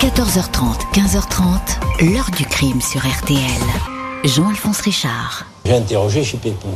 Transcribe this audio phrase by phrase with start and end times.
[0.00, 3.38] 14h30, 15h30, l'heure du crime sur RTL.
[4.24, 5.44] Jean-Alphonse Richard.
[5.66, 6.68] J'ai interrogé chez Pépou.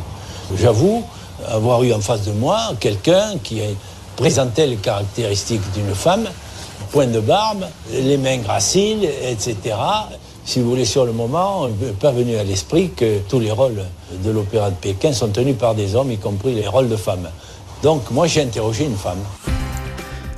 [0.54, 1.02] J'avoue
[1.48, 3.62] avoir eu en face de moi quelqu'un qui
[4.16, 6.28] présentait les caractéristiques d'une femme,
[6.92, 9.56] point de barbe, les mains graciles, etc.
[10.44, 13.86] Si vous voulez, sur le moment, n'est pas venu à l'esprit que tous les rôles
[14.22, 17.30] de l'opéra de Pékin sont tenus par des hommes, y compris les rôles de femmes.
[17.82, 19.24] Donc moi j'ai interrogé une femme.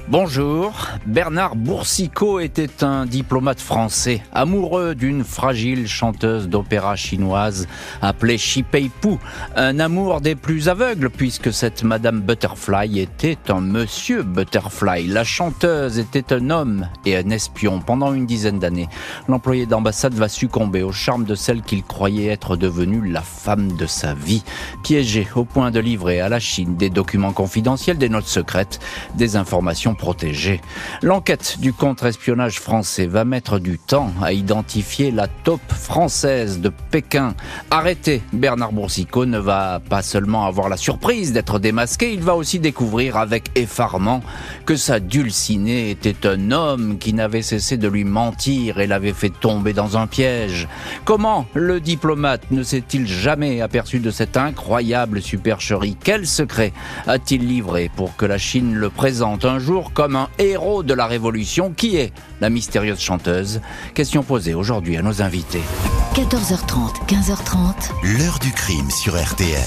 [0.08, 0.72] Bonjour,
[1.04, 7.66] Bernard Boursicot était un diplomate français, amoureux d'une fragile chanteuse d'opéra chinoise
[8.00, 9.18] appelée Shi Pei-pu.
[9.56, 15.08] Un amour des plus aveugles puisque cette Madame Butterfly était un Monsieur Butterfly.
[15.08, 18.88] La chanteuse était un homme et un espion pendant une dizaine d'années.
[19.26, 23.86] L'employé d'ambassade va succomber au charme de celle qu'il croyait être devenue la femme de
[23.86, 24.44] sa vie.
[24.84, 28.78] Piégé au point de livrer à la Chine des documents confidentiels, des notes secrètes,
[29.16, 30.60] des informations protégée.
[31.02, 37.34] L'enquête du contre-espionnage français va mettre du temps à identifier la taupe française de Pékin.
[37.70, 42.58] Arrêté, Bernard Boursicot ne va pas seulement avoir la surprise d'être démasqué, il va aussi
[42.58, 44.22] découvrir avec effarement
[44.64, 49.30] que sa dulcinée était un homme qui n'avait cessé de lui mentir et l'avait fait
[49.30, 50.68] tomber dans un piège.
[51.04, 55.96] Comment le diplomate ne s'est-il jamais aperçu de cette incroyable supercherie?
[56.02, 56.72] Quel secret
[57.06, 61.06] a-t-il livré pour que la Chine le présente un jour comme un héros de la
[61.06, 61.72] Révolution.
[61.72, 63.60] Qui est la mystérieuse chanteuse?
[63.94, 65.62] Question posée aujourd'hui à nos invités.
[66.14, 68.18] 14h30, 15h30.
[68.18, 69.60] L'heure du crime sur RTL.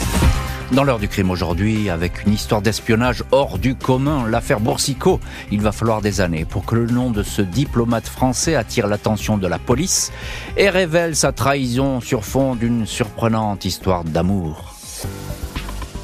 [0.71, 5.19] Dans l'heure du crime aujourd'hui, avec une histoire d'espionnage hors du commun, l'affaire Boursicot,
[5.51, 9.37] il va falloir des années pour que le nom de ce diplomate français attire l'attention
[9.37, 10.11] de la police
[10.57, 14.78] et révèle sa trahison sur fond d'une surprenante histoire d'amour.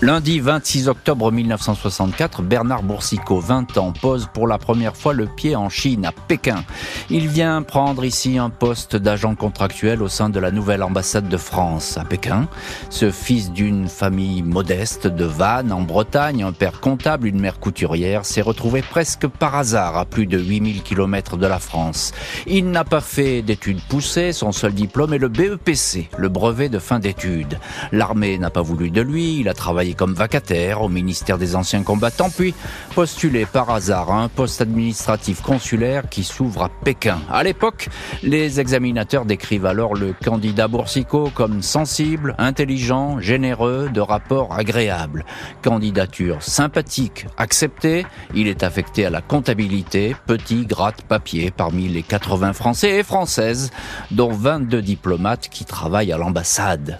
[0.02, 5.56] Lundi 26 octobre 1964, Bernard Boursicot, 20 ans, pose pour la première fois le pied
[5.56, 6.66] en Chine, à Pékin.
[7.10, 11.38] Il vient prendre ici un poste d'agent contractuel au sein de la nouvelle ambassade de
[11.38, 12.50] France à Pékin.
[12.90, 18.26] Ce fils d'une famille modeste de Vannes, en Bretagne, un père comptable, une mère couturière,
[18.26, 22.12] s'est retrouvé presque par hasard à plus de 8000 km de la France.
[22.48, 26.80] Il n'a pas fait d'études poussées, son seul diplôme est le BEPC, le brevet de
[26.80, 27.60] fin d'études.
[27.94, 31.84] L'armée n'a pas voulu de lui, il a travaillé comme vacataire au ministère des Anciens
[31.84, 32.54] Combattants, puis
[32.94, 37.20] postulé par hasard à un poste administratif consulaire qui s'ouvre à Pékin.
[37.30, 37.90] À l'époque,
[38.24, 45.26] les examinateurs décrivent alors le candidat Boursicot comme sensible, intelligent, généreux, de rapport agréable.
[45.62, 52.98] Candidature sympathique, acceptée, il est affecté à la comptabilité, petit gratte-papier parmi les 80 Français
[52.98, 53.72] et Françaises,
[54.12, 57.00] dont 22 diplomates qui travaillent à l'ambassade.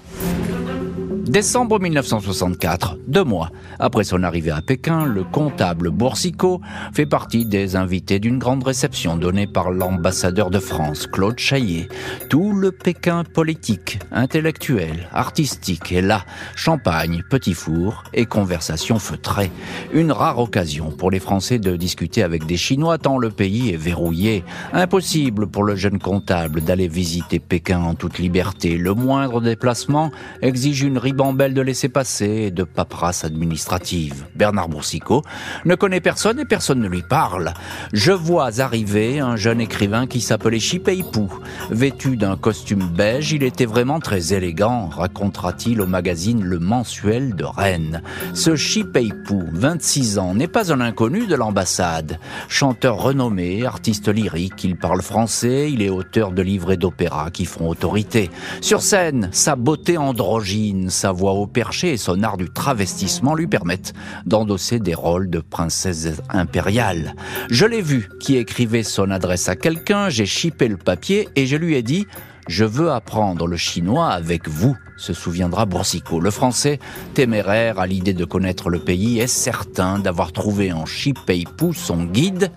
[1.28, 3.50] Décembre 1964, deux mois
[3.80, 6.62] après son arrivée à Pékin, le comptable Boursicot
[6.94, 11.88] fait partie des invités d'une grande réception donnée par l'ambassadeur de France, Claude Chaillet.
[12.30, 16.24] Tout le Pékin politique, intellectuel, artistique est là.
[16.56, 19.52] Champagne, petit four et conversation feutrée.
[19.94, 23.78] Une rare occasion pour les Français de discuter avec des Chinois tant le pays est
[23.78, 24.44] verrouillé.
[24.74, 28.78] Impossible pour le jeune comptable d'aller visiter Pékin en toute liberté.
[28.78, 30.12] Le moindre déplacement
[30.42, 34.26] exige une de laisser passer et de paperasse administrative.
[34.36, 35.24] Bernard Boursicot
[35.64, 37.54] ne connaît personne et personne ne lui parle.
[37.94, 41.32] Je vois arriver un jeune écrivain qui s'appelait Chipeipou.
[41.72, 47.46] Vêtu d'un costume beige, il était vraiment très élégant, racontera-t-il au magazine Le Mensuel de
[47.46, 48.02] Rennes.
[48.34, 52.20] Ce Chipeipou, 26 ans, n'est pas un inconnu de l'ambassade.
[52.50, 57.46] Chanteur renommé, artiste lyrique, il parle français, il est auteur de livres et d'opéras qui
[57.46, 58.30] font autorité.
[58.60, 63.48] Sur scène, sa beauté androgyne, sa voix au perché et son art du travestissement lui
[63.48, 63.94] permettent
[64.26, 67.16] d'endosser des rôles de princesse impériale.
[67.50, 71.56] Je l'ai vu qui écrivait son adresse à quelqu'un, j'ai chipé le papier et je
[71.58, 72.06] lui ai dit
[72.48, 76.20] je veux apprendre le chinois avec vous, se souviendra Boursicot.
[76.20, 76.80] Le français,
[77.16, 80.84] téméraire à l'idée de connaître le pays, est certain d'avoir trouvé en
[81.26, 82.52] Pei-Pou son guide.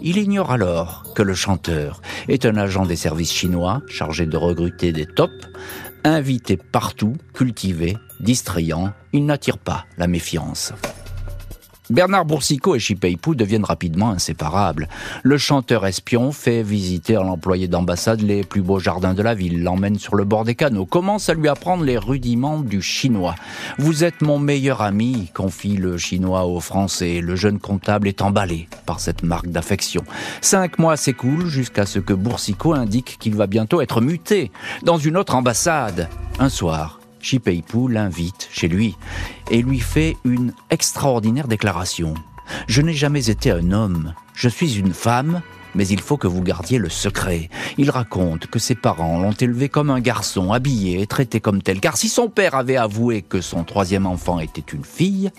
[0.00, 4.92] Il ignore alors que le chanteur est un agent des services chinois chargé de recruter
[4.92, 5.48] des tops,
[6.04, 10.72] invité partout, cultivé, distrayant, il n'attire pas la méfiance.
[11.90, 14.88] Bernard Boursicot et Chipeipou deviennent rapidement inséparables.
[15.22, 19.62] Le chanteur espion fait visiter à l'employé d'ambassade les plus beaux jardins de la ville,
[19.62, 23.34] l'emmène sur le bord des canaux, commence à lui apprendre les rudiments du chinois.
[23.78, 27.20] Vous êtes mon meilleur ami, confie le chinois au français.
[27.20, 30.04] Le jeune comptable est emballé par cette marque d'affection.
[30.40, 34.50] Cinq mois s'écoulent jusqu'à ce que Boursicot indique qu'il va bientôt être muté
[34.82, 36.08] dans une autre ambassade.
[36.38, 38.96] Un soir, Chipeipu l'invite chez lui
[39.50, 42.12] et lui fait une extraordinaire déclaration.
[42.68, 45.40] Je n'ai jamais été un homme, je suis une femme
[45.74, 47.50] mais il faut que vous gardiez le secret.
[47.78, 51.80] Il raconte que ses parents l'ont élevé comme un garçon, habillé et traité comme tel,
[51.80, 55.32] car si son père avait avoué que son troisième enfant était une fille,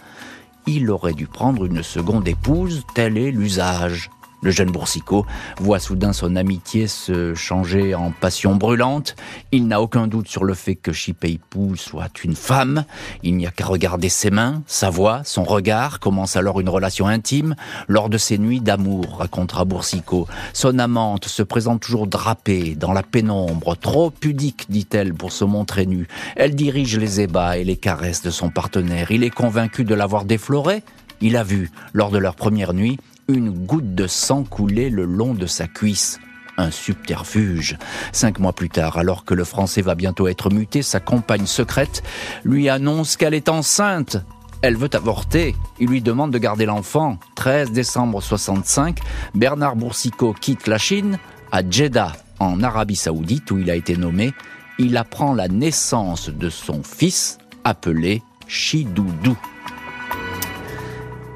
[0.67, 4.09] il aurait dû prendre une seconde épouse, tel est l'usage.
[4.45, 5.25] Le jeune Boursicot
[5.57, 9.15] voit soudain son amitié se changer en passion brûlante.
[9.51, 12.86] Il n'a aucun doute sur le fait que Chipeipou soit une femme.
[13.24, 16.00] Il n'y a qu'à regarder ses mains, sa voix, son regard.
[16.00, 17.56] Commence alors une relation intime.
[17.88, 23.01] Lors de ces nuits d'amour, racontera Boursicot, son amante se présente toujours drapée, dans la
[23.01, 26.07] pénombre, trop pudique, dit-elle, pour se montrer nue.
[26.36, 29.09] Elle dirige les ébats et les caresses de son partenaire.
[29.09, 30.83] Il est convaincu de l'avoir déflorée.
[31.19, 35.33] Il a vu, lors de leur première nuit, une goutte de sang coulait le long
[35.33, 36.19] de sa cuisse.
[36.57, 37.77] Un subterfuge.
[38.13, 42.01] Cinq mois plus tard, alors que le français va bientôt être muté, sa compagne secrète
[42.45, 44.18] lui annonce qu'elle est enceinte.
[44.62, 45.56] Elle veut avorter.
[45.80, 47.19] Il lui demande de garder l'enfant.
[47.36, 49.00] 13 décembre 65,
[49.33, 51.19] Bernard Boursicot quitte la Chine
[51.51, 54.33] à Jeddah, en Arabie Saoudite, où il a été nommé.
[54.80, 59.38] Il apprend la naissance de son fils, appelé Chidoudou.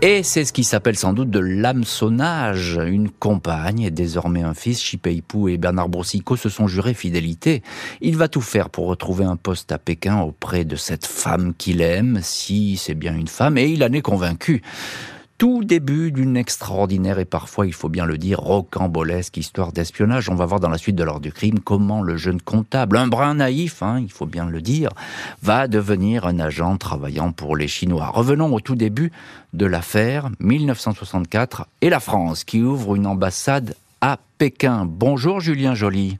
[0.01, 2.79] Et c'est ce qui s'appelle sans doute de l'hameçonnage.
[2.85, 7.63] Une compagne et désormais un fils, Chipeipou et Bernard Broussicot se sont jurés fidélité.
[7.99, 11.81] Il va tout faire pour retrouver un poste à Pékin auprès de cette femme qu'il
[11.81, 14.61] aime, si c'est bien une femme, et il en est convaincu
[15.39, 20.29] tout début d'une extraordinaire et parfois, il faut bien le dire, rocambolesque histoire d'espionnage.
[20.29, 23.07] On va voir dans la suite de l'ordre du crime comment le jeune comptable, un
[23.07, 24.89] brin naïf, hein, il faut bien le dire,
[25.41, 28.07] va devenir un agent travaillant pour les Chinois.
[28.07, 29.13] Revenons au tout début
[29.53, 34.85] de l'affaire, 1964, et la France qui ouvre une ambassade à Pékin.
[34.85, 36.19] Bonjour Julien Joly.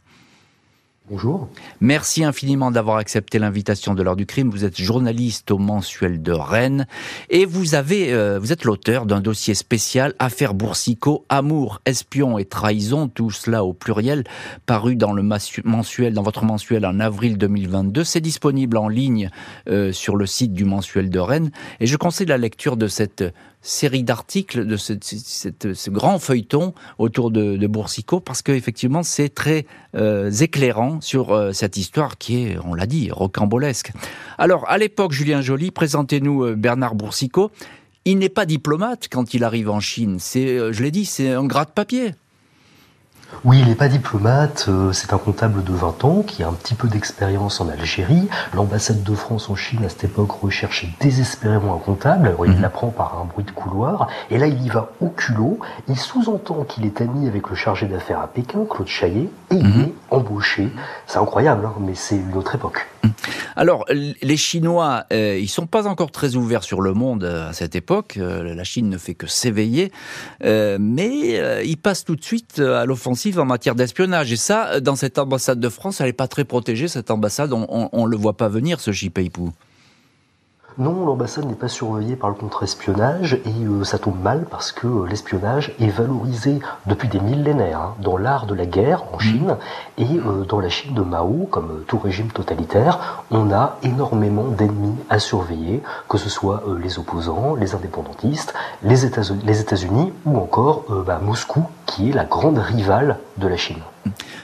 [1.12, 1.50] Bonjour.
[1.82, 4.52] Merci infiniment d'avoir accepté l'invitation de l'heure du crime.
[4.52, 6.86] Vous êtes journaliste au mensuel de Rennes
[7.32, 12.46] et vous avez, euh, vous êtes l'auteur d'un dossier spécial Affaire Boursicot, amour, espion et
[12.46, 14.24] trahison, tout cela au pluriel,
[14.68, 18.04] paru dans le mensuel, dans votre mensuel en avril 2022.
[18.04, 19.32] C'est disponible en ligne
[19.68, 23.24] euh, sur le site du mensuel de Rennes et je conseille la lecture de cette
[23.62, 29.66] série d'articles de ce, grand feuilleton autour de, Boursicot parce qu'effectivement c'est très
[29.96, 33.92] euh, éclairant sur euh, cette histoire qui est, on l'a dit, rocambolesque.
[34.38, 37.52] Alors à l'époque, Julien Joly, présentez-nous euh, Bernard Boursicot.
[38.06, 40.18] Il n'est pas diplomate quand il arrive en Chine.
[40.20, 42.14] C'est, je l'ai dit, c'est un gras de papier.
[43.46, 46.54] Oui, il n'est pas diplomate, euh, c'est un comptable de 20 ans qui a un
[46.54, 48.28] petit peu d'expérience en Algérie.
[48.54, 52.62] L'ambassade de France en Chine à cette époque recherchait désespérément un comptable, alors il mhm.
[52.62, 56.66] l'apprend par un bruit de couloir, et là il y va au culot, il sous-entend
[56.66, 59.82] qu'il est ami avec le chargé d'affaires à Pékin, Claude Chaillet, et il mhm.
[59.82, 60.70] est embauché.
[61.08, 62.88] C'est incroyable, hein, mais c'est une autre époque.
[63.04, 63.12] Mhm.
[63.56, 67.54] Alors, les Chinois, euh, ils sont pas encore très ouverts sur le monde euh, à
[67.54, 68.18] cette époque.
[68.18, 69.92] la Chine ne fait que s'éveiller,
[70.44, 74.32] mais ils passent tout de suite à l'offensive en matière d'espionnage.
[74.32, 77.54] Et ça, dans cette ambassade de France, elle n'est pas très protégée, cette ambassade.
[77.54, 79.52] On ne le voit pas venir, ce Jipeipou.
[80.80, 84.88] Non, l'ambassade n'est pas surveillée par le contre-espionnage et euh, ça tombe mal parce que
[84.88, 89.20] euh, l'espionnage est valorisé depuis des millénaires hein, dans l'art de la guerre en.
[89.20, 89.58] Chine
[89.98, 94.96] et euh, dans la Chine de Mao, comme tout régime totalitaire, on a énormément d'ennemis
[95.10, 101.66] à surveiller, que ce soit les opposants, les indépendantistes, les États-Unis ou encore bah, Moscou
[101.88, 103.82] qui est la grande rivale de la Chine.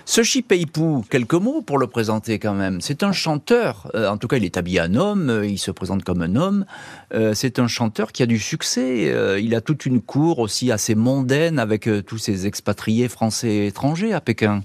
[0.06, 2.82] Ce Chipeipou, quelques mots pour le présenter quand même.
[2.82, 5.72] C'est un chanteur, euh, en tout cas il est habillé en homme, euh, il se
[5.72, 6.66] présente comme un homme.
[7.14, 9.14] Euh, c'est un chanteur qui a du succès.
[9.42, 14.14] il a toute une cour aussi assez mondaine avec tous ces expatriés français et étrangers
[14.14, 14.62] à Pékin.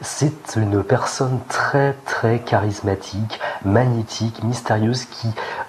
[0.00, 5.28] C'est une personne très très charismatique, magnétique, mystérieuse qui,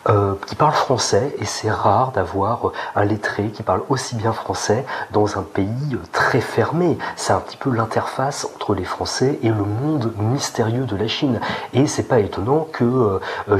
[0.10, 4.86] euh, qui parle français et c'est rare d'avoir un lettré qui parle aussi bien français
[5.12, 6.98] dans un pays très fermé.
[7.16, 11.40] C'est un petit peu l'interface entre les Français et le monde mystérieux de la Chine.
[11.74, 13.60] Et c'est pas étonnant que euh, euh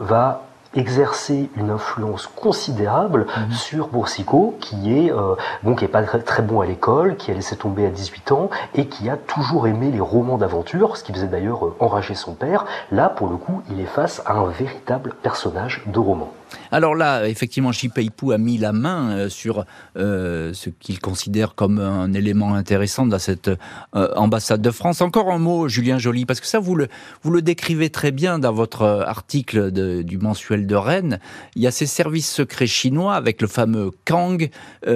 [0.00, 0.45] va
[0.76, 3.52] exercer une influence considérable mhm.
[3.52, 7.30] sur Boursicot, qui est euh, bon, qui est pas très, très bon à l'école, qui
[7.30, 11.04] a laissé tomber à 18 ans et qui a toujours aimé les romans d'aventure, ce
[11.04, 12.66] qui faisait d'ailleurs euh, enrager son père.
[12.92, 16.32] Là, pour le coup, il est face à un véritable personnage de roman.
[16.70, 19.64] Alors là, effectivement, Chipeipou a mis la main euh, sur
[19.96, 25.00] euh, ce qu'il considère comme un élément intéressant dans cette euh, ambassade de France.
[25.00, 26.88] Encore un mot, Julien Joly, parce que ça, vous le,
[27.22, 29.70] vous le décrivez très bien dans votre article
[30.02, 31.18] du mensuel de Rennes.
[31.54, 34.50] Il y a ces services secrets chinois avec le fameux Kang.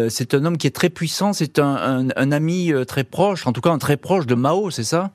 [0.09, 3.61] c'est un homme qui est très puissant, c'est un, un ami très proche, en tout
[3.61, 5.11] cas un très proche de Mao, c'est ça?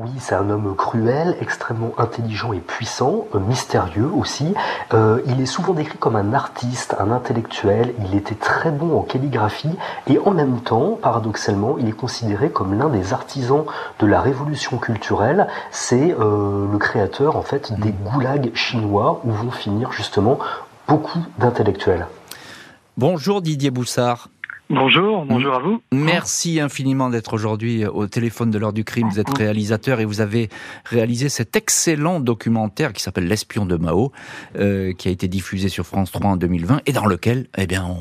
[0.00, 4.54] Oui, c'est un homme cruel, extrêmement intelligent et puissant, euh, mystérieux aussi.
[4.94, 7.94] Euh, il est souvent décrit comme un artiste, un intellectuel.
[8.06, 9.76] Il était très bon en calligraphie
[10.08, 13.64] et en même temps, paradoxalement, il est considéré comme l'un des artisans
[13.98, 15.48] de la révolution culturelle.
[15.72, 20.38] C'est euh, le créateur en fait des goulags chinois où vont finir justement
[20.86, 22.06] beaucoup d'intellectuels.
[22.96, 24.28] Bonjour Didier Boussard.
[24.70, 25.80] Bonjour, bonjour à vous.
[25.92, 29.08] Merci infiniment d'être aujourd'hui au téléphone de l'heure du crime.
[29.08, 30.50] Vous êtes réalisateur et vous avez
[30.84, 34.12] réalisé cet excellent documentaire qui s'appelle L'espion de Mao,
[34.58, 37.96] euh, qui a été diffusé sur France 3 en 2020 et dans lequel, eh bien,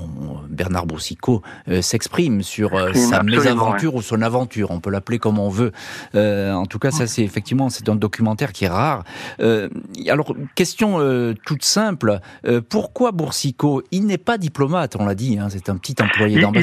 [0.50, 4.71] Bernard Boursicot euh, s'exprime sur euh, sa mésaventure ou son aventure.
[4.71, 5.71] On peut l'appeler comme on veut.
[6.13, 9.05] en tout cas, ça, c'est effectivement, c'est un documentaire qui est rare.
[9.39, 11.00] alors, question
[11.45, 12.19] toute simple.
[12.67, 15.39] pourquoi Boursicot Il n'est pas diplomate, on l'a dit.
[15.39, 16.56] Hein, c'est un petit employé d'ambassade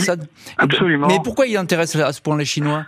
[0.59, 1.09] Absolument.
[1.09, 2.85] Mais pourquoi il intéresse à ce point les Chinois?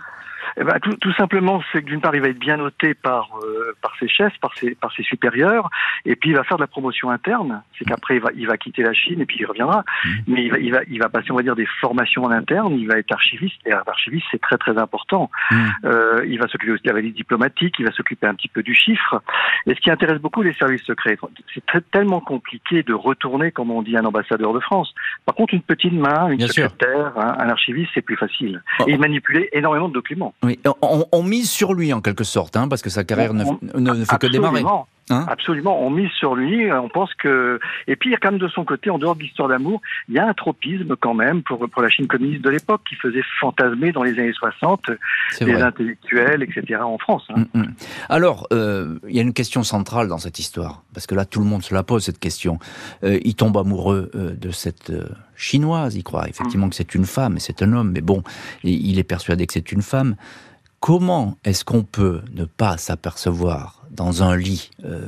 [0.59, 3.29] Eh ben, tout, tout, simplement, c'est que d'une part, il va être bien noté par
[3.43, 5.69] euh, par ses chefs, par ses par ses supérieurs,
[6.05, 7.61] et puis il va faire de la promotion interne.
[7.77, 9.83] C'est qu'après, il va il va quitter la Chine et puis il reviendra.
[10.05, 10.09] Mmh.
[10.27, 12.73] Mais il va il va il va passer, on va dire, des formations en interne.
[12.77, 15.29] Il va être archiviste et archiviste, c'est très très important.
[15.51, 15.55] Mmh.
[15.85, 17.75] Euh, il va s'occuper aussi de la valise diplomatique.
[17.79, 19.21] Il va s'occuper un petit peu du chiffre.
[19.65, 21.17] Et ce qui intéresse beaucoup les services secrets,
[21.53, 24.93] c'est tellement compliqué de retourner, comme on dit, un ambassadeur de France.
[25.25, 28.61] Par contre, une petite main, une secrétaire, un, archiviste, c'est plus facile.
[28.79, 28.85] Oh.
[28.87, 30.33] Et il manipulait énormément de documents
[31.11, 33.43] on, mise sur lui en quelque sorte, hein, parce que sa carrière ne,
[34.05, 34.63] fait que démarrer.
[35.09, 37.59] Hein Absolument, on mise sur lui, on pense que...
[37.87, 40.27] Et puis, quand même de son côté, en dehors de l'histoire d'amour, il y a
[40.27, 44.03] un tropisme quand même pour, pour la Chine communiste de l'époque qui faisait fantasmer dans
[44.03, 44.91] les années 60
[45.39, 46.81] les intellectuels, etc.
[46.81, 47.23] en France.
[47.29, 47.45] Hein.
[47.53, 47.73] Mm, mm.
[48.09, 51.39] Alors, euh, il y a une question centrale dans cette histoire, parce que là, tout
[51.39, 52.59] le monde se la pose, cette question.
[53.03, 54.91] Euh, il tombe amoureux euh, de cette
[55.37, 56.69] chinoise, il croit effectivement mm.
[56.71, 58.23] que c'est une femme, et c'est un homme, mais bon,
[58.63, 60.15] il est persuadé que c'est une femme.
[60.79, 65.01] Comment est-ce qu'on peut ne pas s'apercevoir dans un lit euh,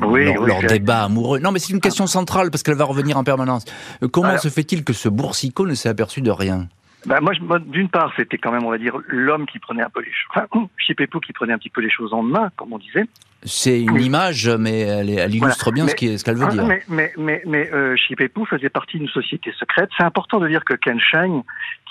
[0.00, 1.38] leur, débat amoureux?
[1.38, 3.64] Non, mais c'est une question centrale parce qu'elle va revenir en permanence.
[4.02, 6.68] Euh, comment se fait-il que ce boursicot ne s'est aperçu de rien?
[7.06, 10.00] Bah moi, d'une part, c'était quand même, on va dire, l'homme qui prenait un peu
[10.00, 10.46] les choses, enfin,
[10.76, 13.04] Chipepou qui prenait un petit peu les choses en main, comme on disait.
[13.44, 16.66] C'est une image, mais elle, elle illustre bien ce qu'elle veut dire.
[16.66, 19.88] Mais, mais, mais, mais euh, Chipepou faisait partie d'une société secrète.
[19.96, 20.98] C'est important de dire que Ken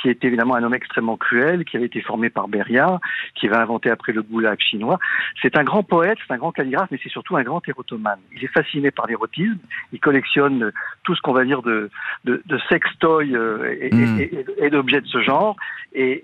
[0.01, 2.99] qui est évidemment un homme extrêmement cruel, qui avait été formé par Beria,
[3.35, 4.99] qui va inventer après le goulag chinois,
[5.41, 8.19] c'est un grand poète, c'est un grand calligraphe, mais c'est surtout un grand érotomane.
[8.35, 9.59] Il est fasciné par l'érotisme,
[9.91, 10.71] il collectionne
[11.03, 11.89] tout ce qu'on va dire de,
[12.25, 14.19] de, de sextoy euh, et, mm.
[14.19, 15.55] et, et d'objets de ce genre.
[15.93, 16.23] Et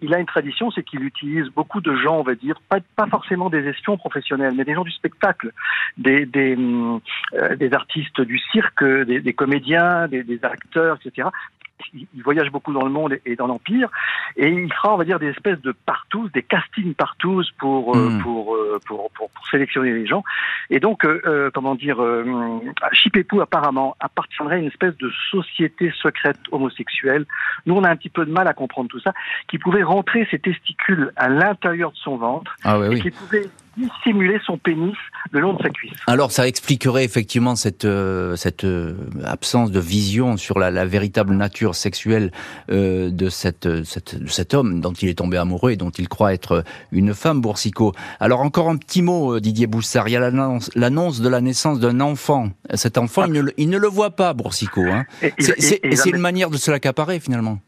[0.00, 3.06] il a une tradition, c'est qu'il utilise beaucoup de gens, on va dire, pas, pas
[3.06, 5.52] forcément des espions professionnels, mais des gens du spectacle,
[5.98, 6.56] des, des,
[7.34, 11.28] euh, des artistes du cirque, des, des comédiens, des, des acteurs, etc
[11.94, 13.88] il voyage beaucoup dans le monde et dans l'Empire,
[14.36, 18.10] et il fera, on va dire, des espèces de partous, des castings partous pour, euh,
[18.10, 18.22] hmm.
[18.22, 18.56] pour,
[18.86, 20.22] pour, pour, pour, sélectionner les gens.
[20.70, 22.60] Et donc, euh, comment dire, euh,
[22.92, 27.26] Chipepou apparemment appartiendrait à une espèce de société secrète homosexuelle.
[27.66, 29.12] Nous, on a un petit peu de mal à comprendre tout ça,
[29.48, 34.38] qui pouvait rentrer ses testicules à l'intérieur de son ventre, ah et qui pouvait dissimuler
[34.44, 34.94] son pénis
[35.30, 35.92] le long de sa cuisse.
[36.06, 41.34] Alors ça expliquerait effectivement cette, euh, cette euh, absence de vision sur la, la véritable
[41.34, 42.32] nature sexuelle
[42.70, 46.08] euh, de, cette, cette, de cet homme dont il est tombé amoureux et dont il
[46.08, 47.92] croit être une femme, Boursicot.
[48.18, 52.00] Alors encore un petit mot, Didier Boussard, il y a l'annonce de la naissance d'un
[52.00, 52.50] enfant.
[52.74, 54.86] Cet enfant, il, ne, il, ne, le voit pas, Boursicot.
[54.86, 55.04] Hein.
[55.38, 57.60] C'est une manière de se l'accaparer finalement.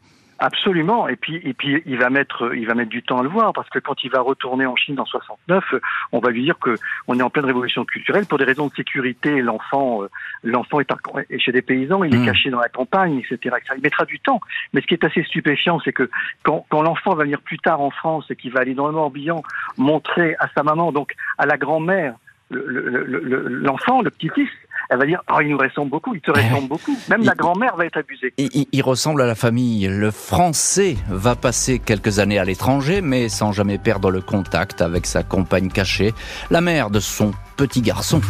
[0.43, 1.07] Absolument.
[1.07, 3.53] Et puis, et puis, il va mettre, il va mettre du temps à le voir
[3.53, 5.63] parce que quand il va retourner en Chine en 69,
[6.11, 6.75] on va lui dire que
[7.07, 9.41] on est en pleine révolution culturelle pour des raisons de sécurité.
[9.41, 10.09] L'enfant, euh,
[10.43, 12.25] l'enfant est, chez des paysans, il est mmh.
[12.25, 14.41] caché dans la campagne, etc., Il mettra du temps.
[14.73, 16.09] Mais ce qui est assez stupéfiant, c'est que
[16.43, 18.93] quand, quand l'enfant va venir plus tard en France et qu'il va aller dans le
[18.93, 19.43] Morbihan
[19.77, 22.15] montrer à sa maman, donc à la grand-mère,
[22.51, 24.49] l'enfant, le, le petit-fils,
[24.89, 26.97] elle va dire oh, il nous ressemble beaucoup, il te ressemble beaucoup.
[27.09, 28.33] Même la grand-mère va être abusée.
[28.37, 29.87] Il, ressemble à la famille.
[29.87, 35.05] Le français va passer quelques années à l'étranger, mais sans jamais perdre le contact avec
[35.05, 36.13] sa compagne cachée,
[36.51, 38.21] la mère de son petit garçon.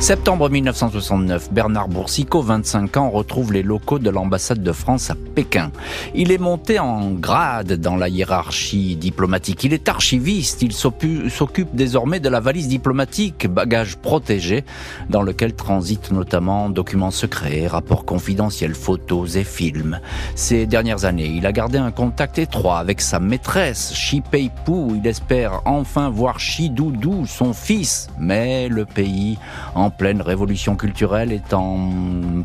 [0.00, 5.70] Septembre 1969, Bernard Boursicot, 25 ans, retrouve les locaux de l'ambassade de France à Pékin.
[6.14, 9.64] Il est monté en grade dans la hiérarchie diplomatique.
[9.64, 10.60] Il est archiviste.
[10.60, 14.64] Il s'occupe désormais de la valise diplomatique, bagage protégé,
[15.08, 20.00] dans lequel transitent notamment documents secrets, rapports confidentiels, photos et films.
[20.34, 24.96] Ces dernières années, il a gardé un contact étroit avec sa maîtresse, Shi Peipu.
[24.96, 28.08] Il espère enfin voir Shi Doudou, son fils.
[28.18, 29.38] Mais le pays
[29.74, 31.90] en pleine révolution culturelle est en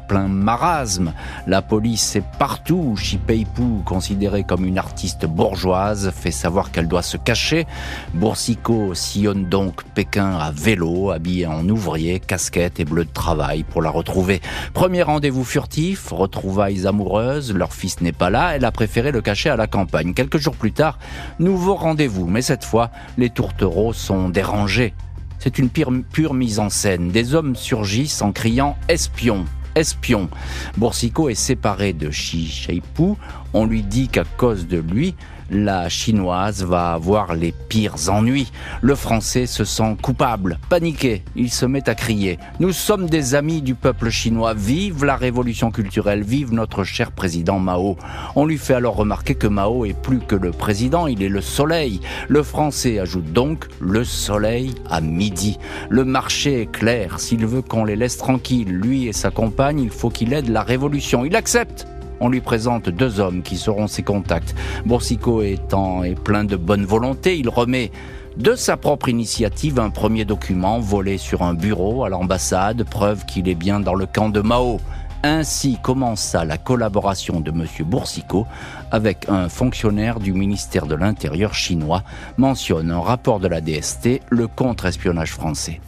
[0.07, 1.13] plein marasme.
[1.47, 2.95] La police est partout.
[3.25, 7.65] Peipu, considérée comme une artiste bourgeoise, fait savoir qu'elle doit se cacher.
[8.13, 13.81] Boursicot sillonne donc Pékin à vélo, habillé en ouvrier, casquette et bleu de travail pour
[13.81, 14.41] la retrouver.
[14.73, 19.49] Premier rendez-vous furtif, retrouvailles amoureuses, leur fils n'est pas là, elle a préféré le cacher
[19.49, 20.13] à la campagne.
[20.13, 20.99] Quelques jours plus tard,
[21.39, 24.93] nouveau rendez-vous, mais cette fois, les tourtereaux sont dérangés.
[25.39, 27.09] C'est une pure, mise en scène.
[27.09, 30.29] Des hommes surgissent en criant espion espion.
[30.77, 33.13] Boursicot est séparé de Xi Sheipu.
[33.53, 35.15] On lui dit qu'à cause de lui,
[35.51, 38.51] la chinoise va avoir les pires ennuis.
[38.81, 41.23] Le français se sent coupable, paniqué.
[41.35, 42.39] Il se met à crier.
[42.59, 44.53] Nous sommes des amis du peuple chinois.
[44.53, 46.23] Vive la révolution culturelle.
[46.23, 47.97] Vive notre cher président Mao.
[48.35, 51.07] On lui fait alors remarquer que Mao est plus que le président.
[51.07, 51.99] Il est le soleil.
[52.27, 55.57] Le français ajoute donc le soleil à midi.
[55.89, 57.19] Le marché est clair.
[57.19, 60.63] S'il veut qu'on les laisse tranquilles, lui et sa compagne, il faut qu'il aide la
[60.63, 61.25] révolution.
[61.25, 61.87] Il accepte
[62.19, 64.55] on lui présente deux hommes qui seront ses contacts.
[64.85, 67.91] Boursicot étant est plein de bonne volonté, il remet
[68.37, 73.49] de sa propre initiative un premier document volé sur un bureau à l'ambassade, preuve qu'il
[73.49, 74.79] est bien dans le camp de Mao.
[75.23, 77.65] Ainsi commença la collaboration de M.
[77.85, 78.47] Boursicot
[78.91, 82.03] avec un fonctionnaire du ministère de l'Intérieur chinois,
[82.37, 85.81] mentionne un rapport de la DST le contre-espionnage français.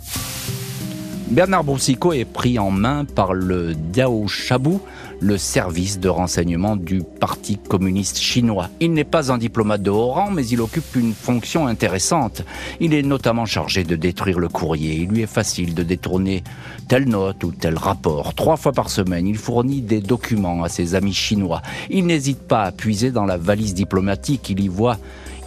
[1.32, 4.80] Bernard Boursicot est pris en main par le Diao Shabu,
[5.22, 8.68] le service de renseignement du Parti communiste chinois.
[8.82, 12.44] Il n'est pas un diplomate de haut rang, mais il occupe une fonction intéressante.
[12.82, 14.96] Il est notamment chargé de détruire le courrier.
[14.96, 16.44] Il lui est facile de détourner
[16.90, 18.34] telle note ou tel rapport.
[18.34, 21.62] Trois fois par semaine, il fournit des documents à ses amis chinois.
[21.90, 24.50] Il n'hésite pas à puiser dans la valise diplomatique.
[24.50, 24.98] Il voit,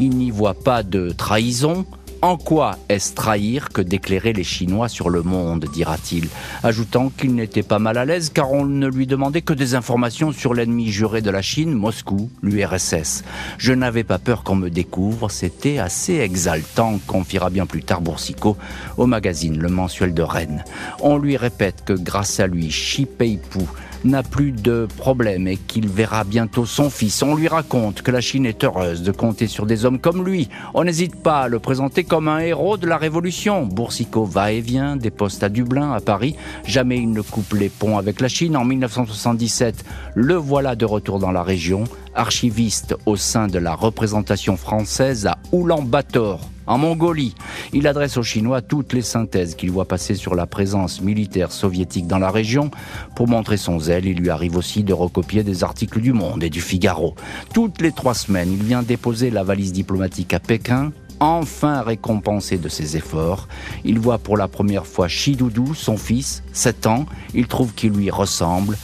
[0.01, 1.85] il n'y voit pas de trahison,
[2.25, 6.31] en quoi est-ce trahir que d'éclairer les Chinois sur le monde, dira-t-il,
[6.63, 10.33] ajoutant qu'il n'était pas mal à l'aise car on ne lui demandait que des informations
[10.33, 13.25] sur l'ennemi juré de la Chine, Moscou, l'URSS.
[13.59, 18.57] Je n'avais pas peur qu'on me découvre, c'était assez exaltant, confiera bien plus tard Boursicot
[18.97, 20.65] au magazine Le Mensuel de Rennes.
[21.03, 23.67] On lui répète que grâce à lui, Xi Peipu
[24.05, 27.23] n'a plus de problème et qu'il verra bientôt son fils.
[27.23, 30.49] On lui raconte que la Chine est heureuse de compter sur des hommes comme lui.
[30.75, 33.65] On n'hésite pas à le présenter comme un héros de la Révolution.
[33.67, 36.37] Boursicot va et vient des postes à Dublin, à Paris.
[36.67, 38.57] Jamais il ne coupe les ponts avec la Chine.
[38.57, 41.85] En 1977, le voilà de retour dans la région,
[42.15, 47.35] archiviste au sein de la représentation française à Oulan-Bator en Mongolie.
[47.73, 52.07] Il adresse aux Chinois toutes les synthèses qu'il voit passer sur la présence militaire soviétique
[52.07, 52.71] dans la région.
[53.17, 56.51] Pour montrer son zèle, il lui arrive aussi de recopier des articles du Monde et
[56.51, 57.15] du Figaro.
[57.53, 62.69] Toutes les trois semaines, il vient déposer la valise diplomatique à Pékin, enfin récompensé de
[62.69, 63.49] ses efforts.
[63.85, 67.07] Il voit pour la première fois Shidoudou, son fils, 7 ans.
[67.35, 68.77] Il trouve qu'il lui ressemble.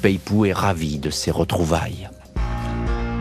[0.00, 2.08] Peipu est ravi de ses retrouvailles.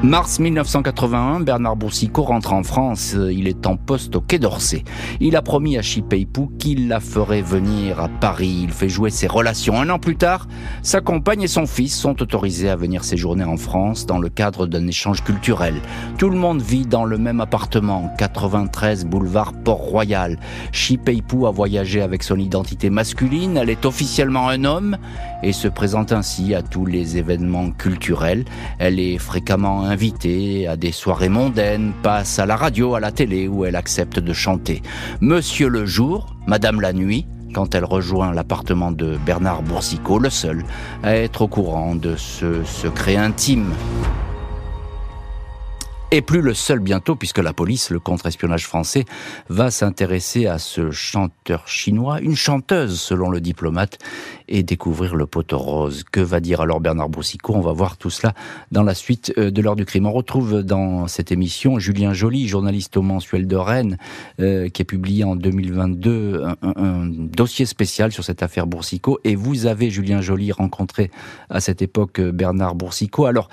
[0.05, 3.15] Mars 1981, Bernard Boursicot rentre en France.
[3.31, 4.83] Il est en poste au Quai d'Orsay.
[5.19, 8.59] Il a promis à Chipeipu qu'il la ferait venir à Paris.
[8.61, 9.81] Il fait jouer ses relations.
[9.81, 10.47] Un an plus tard,
[10.83, 14.67] sa compagne et son fils sont autorisés à venir séjourner en France dans le cadre
[14.67, 15.73] d'un échange culturel.
[16.19, 20.37] Tout le monde vit dans le même appartement, 93 boulevard Port-Royal.
[20.71, 23.57] Chipeipu a voyagé avec son identité masculine.
[23.57, 24.97] Elle est officiellement un homme
[25.41, 28.45] et se présente ainsi à tous les événements culturels.
[28.77, 33.47] Elle est fréquemment invitée à des soirées mondaines, passe à la radio, à la télé
[33.47, 34.81] où elle accepte de chanter.
[35.21, 40.65] Monsieur le jour, Madame la nuit, quand elle rejoint l'appartement de Bernard Boursicot, le seul
[41.01, 43.71] à être au courant de ce secret intime
[46.11, 49.05] et plus le seul bientôt, puisque la police, le contre-espionnage français,
[49.49, 53.97] va s'intéresser à ce chanteur chinois, une chanteuse selon le diplomate,
[54.47, 56.03] et découvrir le poteau rose.
[56.11, 58.33] Que va dire alors Bernard Boussicot On va voir tout cela
[58.71, 60.05] dans la suite euh, de l'heure du crime.
[60.05, 63.97] On retrouve dans cette émission Julien Joly, journaliste au mensuel de Rennes,
[64.39, 69.19] euh, qui a publié en 2022 un, un, dossier spécial sur cette affaire Boursicot.
[69.23, 71.09] Et vous avez, Julien Joly, rencontré
[71.49, 73.25] à cette époque Bernard Boursicot.
[73.25, 73.49] Alors,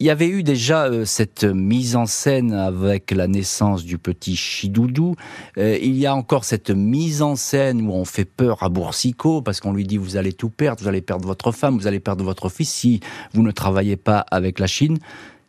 [0.00, 4.34] il y avait eu déjà euh, cette mise en scène avec la naissance du petit
[4.34, 5.14] Chidoudou.
[5.58, 9.42] Euh, il y a encore cette mise en scène où on fait peur à Boursicot
[9.42, 12.00] parce qu'on lui dit vous allez tout perdre, vous allez perdre votre femme, vous allez
[12.00, 13.00] perdre votre fils si
[13.34, 14.98] vous ne travaillez pas avec la Chine.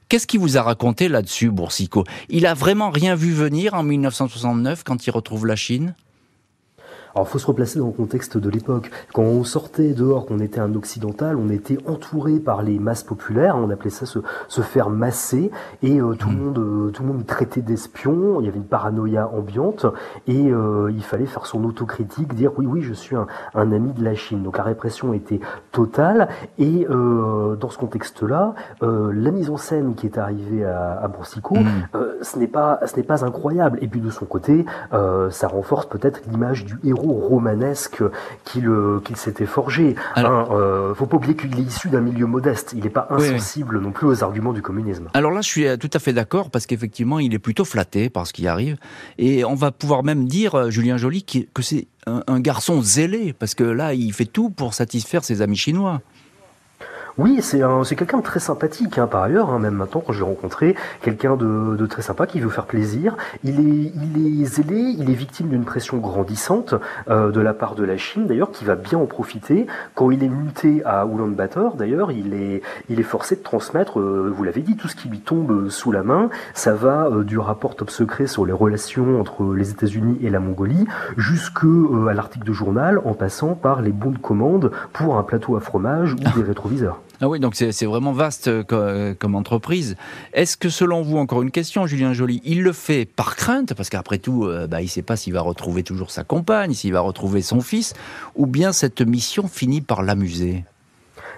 [0.09, 2.03] Qu'est-ce qu'il vous a raconté là-dessus, Boursicot?
[2.27, 5.95] Il a vraiment rien vu venir en 1969 quand il retrouve la Chine?
[7.13, 8.89] Alors, il faut se replacer dans le contexte de l'époque.
[9.13, 13.57] Quand on sortait dehors, qu'on était un occidental, on était entouré par les masses populaires.
[13.57, 15.51] On appelait ça se, se faire masser,
[15.83, 16.39] et euh, tout le hmm.
[16.39, 18.39] monde, euh, tout le monde traitait d'espion.
[18.39, 19.85] Il y avait une paranoïa ambiante,
[20.27, 23.91] et euh, il fallait faire son autocritique, dire oui, oui, je suis un, un, ami
[23.91, 24.43] de la Chine.
[24.43, 30.17] Donc la répression était totale, et dans ce contexte-là, la mise en scène qui est
[30.17, 31.65] arrivée à, à hmm.
[32.21, 33.79] ce n'est pas, ce n'est pas incroyable.
[33.81, 38.03] Et puis de son côté, ça renforce peut-être l'image du héros romanesque
[38.45, 39.95] qu'il s'était forgé.
[40.17, 42.73] Il hein, euh, faut pas oublier qu'il est issu d'un milieu modeste.
[42.75, 45.07] Il n'est pas insensible non plus aux arguments du communisme.
[45.13, 48.09] Alors là, je suis euh, tout à fait d'accord parce qu'effectivement, il est plutôt flatté
[48.09, 48.77] par ce qui arrive.
[49.17, 53.53] Et on va pouvoir même dire, euh, Julien Joly, que c'est un garçon zélé parce
[53.53, 56.01] que là, il fait tout pour satisfaire ses amis chinois.
[57.21, 59.51] Oui, c'est c'est quelqu'un de très sympathique hein, par ailleurs.
[59.51, 63.15] Hein, même maintenant, quand j'ai rencontré quelqu'un de, de, très sympa qui veut faire plaisir,
[63.43, 66.73] il est, il est zélé, il est victime d'une pression grandissante
[67.11, 69.67] euh, de la part de la Chine d'ailleurs, qui va bien en profiter.
[69.93, 74.33] Quand il est muté à Ulaanbaatar, d'ailleurs, il est, il est forcé de transmettre, euh,
[74.35, 76.31] vous l'avez dit, tout ce qui lui tombe sous la main.
[76.55, 80.39] Ça va euh, du rapport top secret sur les relations entre les États-Unis et la
[80.39, 85.17] Mongolie, jusque euh, à l'article de journal, en passant par les bons de commande pour
[85.17, 86.99] un plateau à fromage ou des rétroviseurs.
[87.23, 89.95] Ah oui, donc c'est vraiment vaste euh, euh, comme entreprise.
[90.33, 93.91] Est-ce que selon vous, encore une question, Julien Joly, il le fait par crainte, parce
[93.91, 96.93] qu'après tout, euh, bah, il ne sait pas s'il va retrouver toujours sa compagne, s'il
[96.93, 97.93] va retrouver son fils,
[98.33, 100.63] ou bien cette mission finit par l'amuser?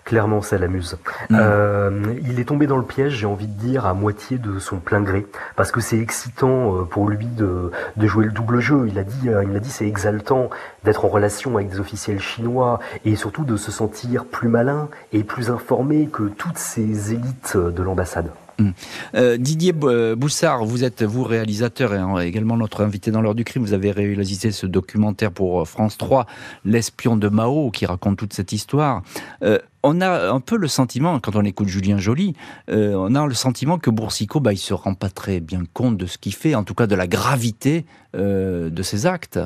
[0.03, 0.97] Clairement ça l'amuse.
[1.29, 1.37] Mm.
[1.39, 4.77] Euh, il est tombé dans le piège, j'ai envie de dire, à moitié de son
[4.77, 8.85] plein gré, parce que c'est excitant euh, pour lui de, de, jouer le double jeu.
[8.87, 10.49] Il a dit, euh, il m'a dit, c'est exaltant
[10.83, 15.23] d'être en relation avec des officiels chinois et surtout de se sentir plus malin et
[15.23, 18.29] plus informé que toutes ces élites de l'ambassade.
[18.59, 18.69] Mm.
[19.15, 23.63] Euh, Didier Boussard, vous êtes vous réalisateur et également notre invité dans l'heure du crime.
[23.63, 26.25] Vous avez réalisé ce documentaire pour France 3,
[26.65, 29.03] L'espion de Mao, qui raconte toute cette histoire.
[29.43, 32.35] Euh, on a un peu le sentiment, quand on écoute Julien Joly,
[32.69, 35.97] euh, on a le sentiment que Boursicot, bah, il se rend pas très bien compte
[35.97, 39.39] de ce qu'il fait, en tout cas de la gravité euh, de ses actes.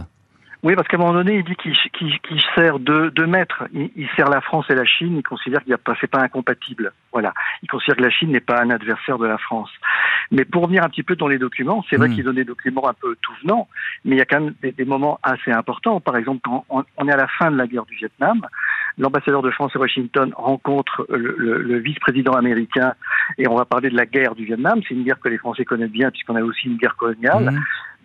[0.64, 3.66] Oui, parce qu'à un moment donné, il dit qu'il sert deux, deux maîtres.
[3.74, 5.16] Il, sert la France et la Chine.
[5.18, 6.94] Il considère qu'il pas, c'est pas incompatible.
[7.12, 7.34] Voilà.
[7.62, 9.70] Il considère que la Chine n'est pas un adversaire de la France.
[10.32, 12.16] Mais pour revenir un petit peu dans les documents, c'est vrai mmh.
[12.16, 13.68] qu'il donne des documents un peu tout venant,
[14.04, 16.02] mais il y a quand même des, moments assez importants.
[16.02, 18.46] Par exemple, quand on, est à la fin de la guerre du Vietnam,
[18.98, 22.94] l'ambassadeur de France à Washington rencontre le, vice-président américain
[23.38, 24.82] et on va parler de la guerre du Vietnam.
[24.88, 27.52] C'est une guerre que les Français connaissent bien puisqu'on a aussi une guerre coloniale.
[27.52, 27.64] Mmh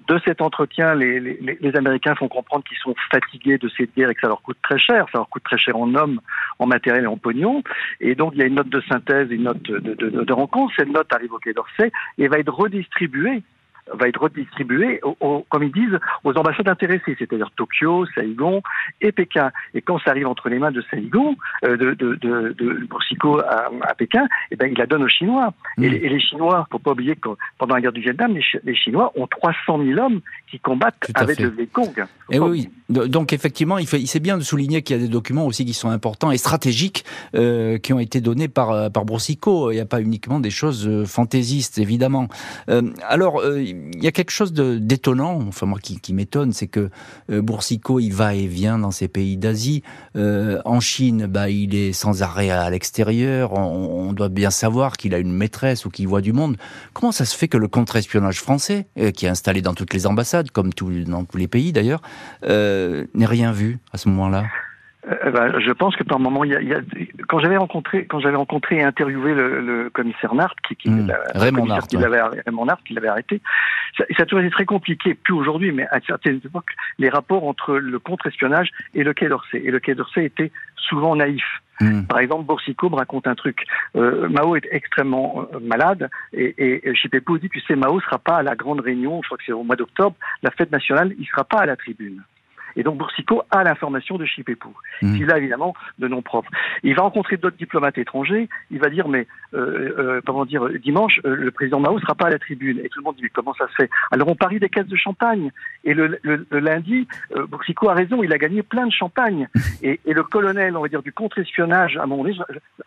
[0.08, 4.10] de cet entretien, les, les, les Américains font comprendre qu'ils sont fatigués de cette guerre
[4.10, 5.06] et que ça leur coûte très cher.
[5.12, 6.20] Ça leur coûte très cher en hommes,
[6.58, 7.62] en matériel et en pognon.
[8.00, 10.72] Et donc, il y a une note de synthèse, une note de, de, de rencontre.
[10.76, 13.42] Cette note arrive au Quai d'Orsay et va être redistribuée
[13.92, 15.00] va être redistribué,
[15.48, 18.62] comme ils disent, aux ambassades intéressées, c'est-à-dire Tokyo, Saigon
[19.00, 19.50] et Pékin.
[19.74, 22.88] Et quand ça arrive entre les mains de Saigon, euh, de, de, de, de
[23.82, 25.52] à, Pékin, eh ben, il la donne aux Chinois.
[25.78, 25.92] Et, mm.
[25.92, 29.82] les Chinois, faut pas oublier que pendant la guerre du Vietnam, les, Chinois ont 300
[29.84, 30.20] 000 hommes
[30.52, 32.04] qui combattent avec le Vietcong.
[32.30, 35.02] Et eh oui, donc effectivement, il, fait, il sait bien de souligner qu'il y a
[35.02, 38.90] des documents aussi qui sont importants et stratégiques euh, qui ont été donnés par, euh,
[38.90, 39.70] par Broussicot.
[39.70, 42.28] Il n'y a pas uniquement des choses euh, fantaisistes, évidemment.
[42.68, 46.66] Euh, alors, euh, il y a quelque chose d'étonnant, enfin moi qui, qui m'étonne, c'est
[46.66, 46.90] que
[47.30, 49.82] Boursicot, il va et vient dans ces pays d'Asie.
[50.14, 53.54] En Chine, bah, il est sans arrêt à l'extérieur.
[53.54, 56.58] On, on, doit bien savoir qu'il a une maîtresse ou qu'il voit du monde.
[56.92, 60.41] Comment ça se fait que le contre-espionnage français, qui est installé dans toutes les ambassades,
[60.50, 62.00] comme tout, dans tous les pays d'ailleurs,
[62.44, 64.44] euh, n'ait rien vu à ce moment-là
[65.10, 66.80] euh, ben, je pense que par moment, il y a, il y a
[67.26, 71.12] quand j'avais rencontré, quand j'avais rencontré et interviewé le, le commissaire Nart, qui, qui mmh,
[71.34, 73.40] Raymond Nart, qui l'avait, Raymond Nart, qui l'avait arrêté,
[73.98, 75.14] ça, ça, a toujours été très compliqué.
[75.14, 79.60] Plus aujourd'hui, mais à certaines époques, les rapports entre le contre-espionnage et le Quai d'Orsay.
[79.64, 81.44] Et le Quai d'Orsay était souvent naïf.
[81.82, 82.06] Mmh.
[82.06, 83.64] Par exemple, Boursicot me raconte un truc.
[83.96, 88.36] Euh, Mao est extrêmement euh, malade et, et Chipepou dit, tu sais, Mao sera pas
[88.36, 91.26] à la grande réunion, je crois que c'est au mois d'octobre, la fête nationale, il
[91.26, 92.22] sera pas à la tribune.
[92.76, 94.74] Et donc Boursicot a l'information de Chipepou.
[95.02, 95.16] Mmh.
[95.16, 96.50] Il a évidemment de noms propres.
[96.82, 98.48] Il va rencontrer d'autres diplomates étrangers.
[98.70, 102.26] Il va dire mais euh, euh, comment dire dimanche euh, le président Mao sera pas
[102.26, 102.80] à la tribune.
[102.82, 103.90] Et tout le monde dit mais comment ça se fait?
[104.10, 105.50] Alors on parie des caisses de champagne.
[105.84, 107.06] Et le, le, le lundi,
[107.36, 108.22] euh, Boursicot a raison.
[108.22, 109.48] Il a gagné plein de champagne.
[109.84, 112.30] Et, et le colonel, on va dire du contre-espionnage à mon moment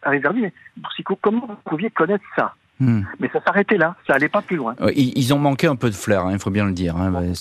[0.03, 2.53] arrive vers lui mais Boursicot comment vous pouviez connaître ça?
[2.79, 3.03] Hmm.
[3.19, 4.75] Mais ça s'arrêtait là, ça allait pas plus loin.
[4.95, 6.97] Ils, ont manqué un peu de flair, hein, il faut bien le dire.
[6.97, 7.33] Hein.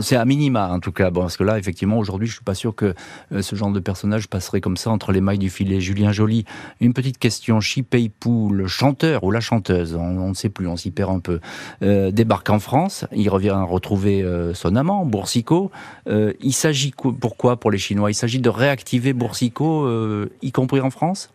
[0.00, 2.54] C'est à minima en tout cas, bon, parce que là, effectivement, aujourd'hui, je suis pas
[2.54, 2.94] sûr que
[3.32, 5.80] euh, ce genre de personnage passerait comme ça entre les mailles du filet.
[5.80, 6.44] Julien Joly,
[6.80, 7.60] une petite question.
[7.60, 11.40] Chipei-Pou, le chanteur ou la chanteuse, on ne sait plus, on s'y perd un peu,
[11.82, 13.06] euh, débarque en France.
[13.12, 15.72] Il revient retrouver euh, son amant, Boursicot.
[16.06, 18.10] il s'agit pourquoi pour les Chinois?
[18.10, 21.30] Il s'agit de réactiver Boursicot, y compris en France?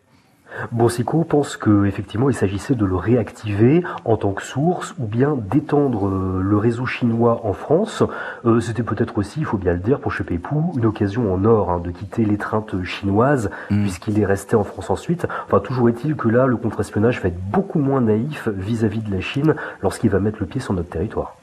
[0.71, 6.07] Boursicot pense qu'effectivement il s'agissait de le réactiver en tant que source ou bien d'étendre
[6.07, 8.03] euh, le réseau chinois en France.
[8.45, 11.71] Euh, c'était peut-être aussi, il faut bien le dire, pour Chepepou, une occasion en or
[11.71, 13.81] hein, de quitter l'étreinte chinoise mm.
[13.81, 15.27] puisqu'il est resté en France ensuite.
[15.45, 19.11] Enfin, toujours est-il que là, le contre-espionnage va être beaucoup moins naïf vis-à-vis -vis de
[19.11, 21.35] la Chine lorsqu'il va mettre le pied sur notre territoire.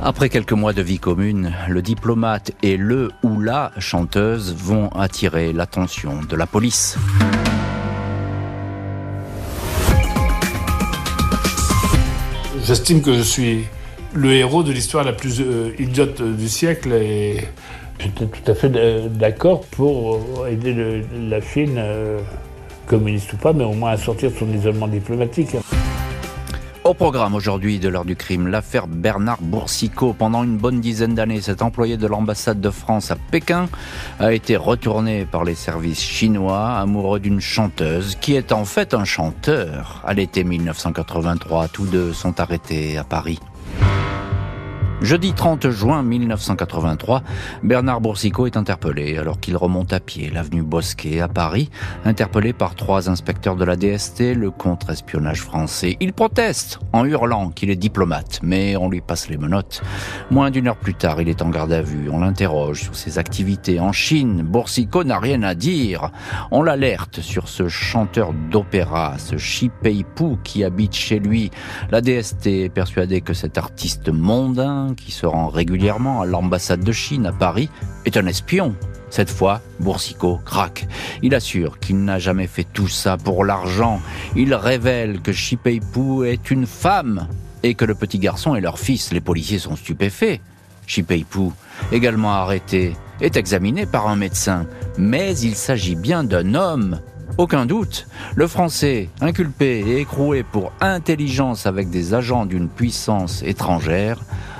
[0.00, 5.52] Après quelques mois de vie commune, le diplomate et le ou la chanteuse vont attirer
[5.52, 6.96] l'attention de la police.
[12.68, 13.64] J'estime que je suis
[14.12, 17.38] le héros de l'histoire la plus euh, idiote du siècle et
[17.98, 18.68] j'étais tout à fait
[19.08, 22.18] d'accord pour aider la Chine, euh,
[22.86, 25.56] communiste ou pas, mais au moins à sortir de son isolement diplomatique.
[26.88, 30.14] Au programme aujourd'hui de l'heure du crime, l'affaire Bernard Boursicot.
[30.14, 33.68] Pendant une bonne dizaine d'années, cet employé de l'ambassade de France à Pékin
[34.18, 39.04] a été retourné par les services chinois, amoureux d'une chanteuse qui est en fait un
[39.04, 40.02] chanteur.
[40.06, 43.38] À l'été 1983, tous deux sont arrêtés à Paris.
[45.00, 47.22] Jeudi 30 juin 1983,
[47.62, 51.70] Bernard Boursicot est interpellé alors qu'il remonte à pied l'avenue Bosquet à Paris,
[52.04, 55.96] interpellé par trois inspecteurs de la DST, le contre-espionnage français.
[56.00, 59.82] Il proteste en hurlant qu'il est diplomate, mais on lui passe les menottes.
[60.32, 62.10] Moins d'une heure plus tard, il est en garde à vue.
[62.10, 64.42] On l'interroge sur ses activités en Chine.
[64.42, 66.10] Boursicot n'a rien à dire.
[66.50, 69.36] On l'alerte sur ce chanteur d'opéra, ce
[69.80, 71.52] Pei Pu qui habite chez lui.
[71.92, 76.92] La DST est persuadée que cet artiste mondain qui se rend régulièrement à l'ambassade de
[76.92, 77.68] Chine à Paris,
[78.04, 78.74] est un espion.
[79.10, 80.86] Cette fois, Boursicot craque.
[81.22, 84.00] Il assure qu'il n'a jamais fait tout ça pour l'argent.
[84.36, 87.28] Il révèle que Shipeipu est une femme
[87.62, 89.12] et que le petit garçon est leur fils.
[89.12, 90.40] Les policiers sont stupéfaits.
[90.86, 91.50] Shipeipu,
[91.92, 94.66] également arrêté, est examiné par un médecin.
[94.96, 97.00] Mais il s'agit bien d'un homme.
[97.36, 104.18] Aucun doute, le Français, inculpé et écroué pour intelligence avec des agents d'une puissance étrangère,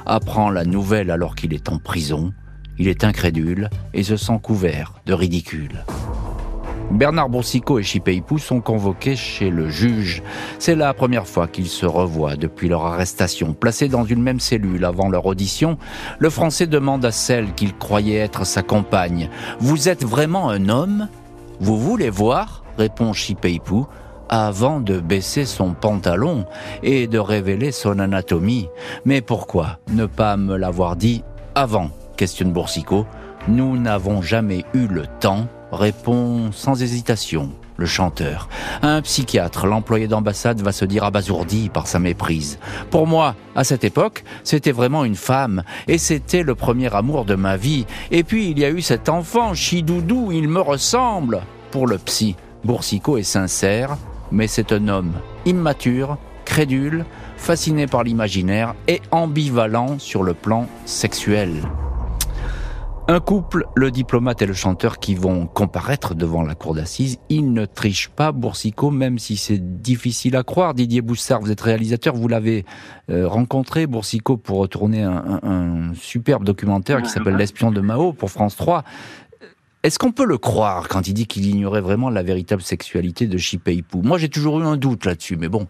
[0.09, 2.33] apprend la nouvelle alors qu'il est en prison.
[2.79, 5.85] Il est incrédule et se sent couvert de ridicule.
[6.91, 10.23] Bernard Boursicot et Chipeipu sont convoqués chez le juge.
[10.59, 13.53] C'est la première fois qu'ils se revoient depuis leur arrestation.
[13.53, 15.77] Placés dans une même cellule avant leur audition,
[16.19, 19.29] le Français demande à celle qu'il croyait être sa compagne
[19.61, 21.09] Vous êtes vraiment un homme?
[21.61, 22.65] Vous voulez voir?
[22.79, 23.83] répond Chipeipu
[24.29, 26.45] avant de baisser son pantalon
[26.83, 28.69] et de révéler son anatomie.
[29.05, 31.23] Mais pourquoi ne pas me l'avoir dit
[31.55, 31.91] avant?
[32.17, 33.07] Questionne Boursicot.
[33.47, 38.49] Nous n'avons jamais eu le temps, répond sans hésitation le chanteur.
[38.83, 42.59] Un psychiatre, l'employé d'ambassade, va se dire abasourdi par sa méprise.
[42.91, 47.37] Pour moi, à cette époque, c'était vraiment une femme, et c'était le premier amour de
[47.37, 47.87] ma vie.
[48.11, 51.41] Et puis il y a eu cet enfant, Chidoudou, il me ressemble.
[51.71, 53.97] Pour le psy, Boursicot est sincère,
[54.31, 55.13] mais c'est un homme
[55.47, 57.05] immature, crédule,
[57.37, 61.51] fasciné par l'imaginaire et ambivalent sur le plan sexuel.
[63.11, 67.55] Un couple, le diplomate et le chanteur qui vont comparaître devant la cour d'assises, ils
[67.55, 70.75] ne trichent pas Boursicot, même si c'est difficile à croire.
[70.75, 72.67] Didier Boussard, vous êtes réalisateur, vous l'avez
[73.11, 78.31] euh, rencontré, Boursicot, pour tourner un, un superbe documentaire qui s'appelle L'espion de Mao pour
[78.31, 78.85] France 3.
[79.83, 83.39] Est-ce qu'on peut le croire quand il dit qu'il ignorait vraiment la véritable sexualité de
[83.39, 83.99] Shipeipu?
[84.03, 85.69] Moi, j'ai toujours eu un doute là-dessus, mais bon.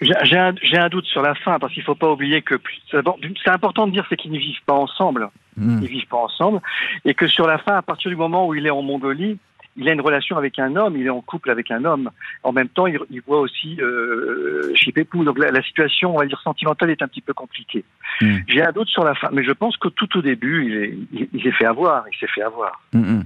[0.00, 2.54] J'ai un, un, doute sur la fin, parce qu'il ne faut pas oublier que
[2.90, 5.28] c'est important de dire c'est qu'ils ne vivent pas ensemble.
[5.56, 5.80] Hmm.
[5.82, 6.60] Ils vivent pas ensemble,
[7.04, 9.38] et que sur la fin, à partir du moment où il est en Mongolie,
[9.78, 12.10] il a une relation avec un homme, il est en couple avec un homme.
[12.42, 15.24] En même temps, il, voit aussi euh, Chipépou.
[15.24, 17.84] Donc la, situation, on va dire sentimentale, est un petit peu compliquée.
[18.20, 18.38] Hmm.
[18.48, 21.52] J'ai un doute sur la fin, mais je pense que tout au début, il, s'est
[21.52, 22.04] fait avoir.
[22.12, 22.80] Il s'est fait avoir.
[22.92, 23.22] Hmm, hmm.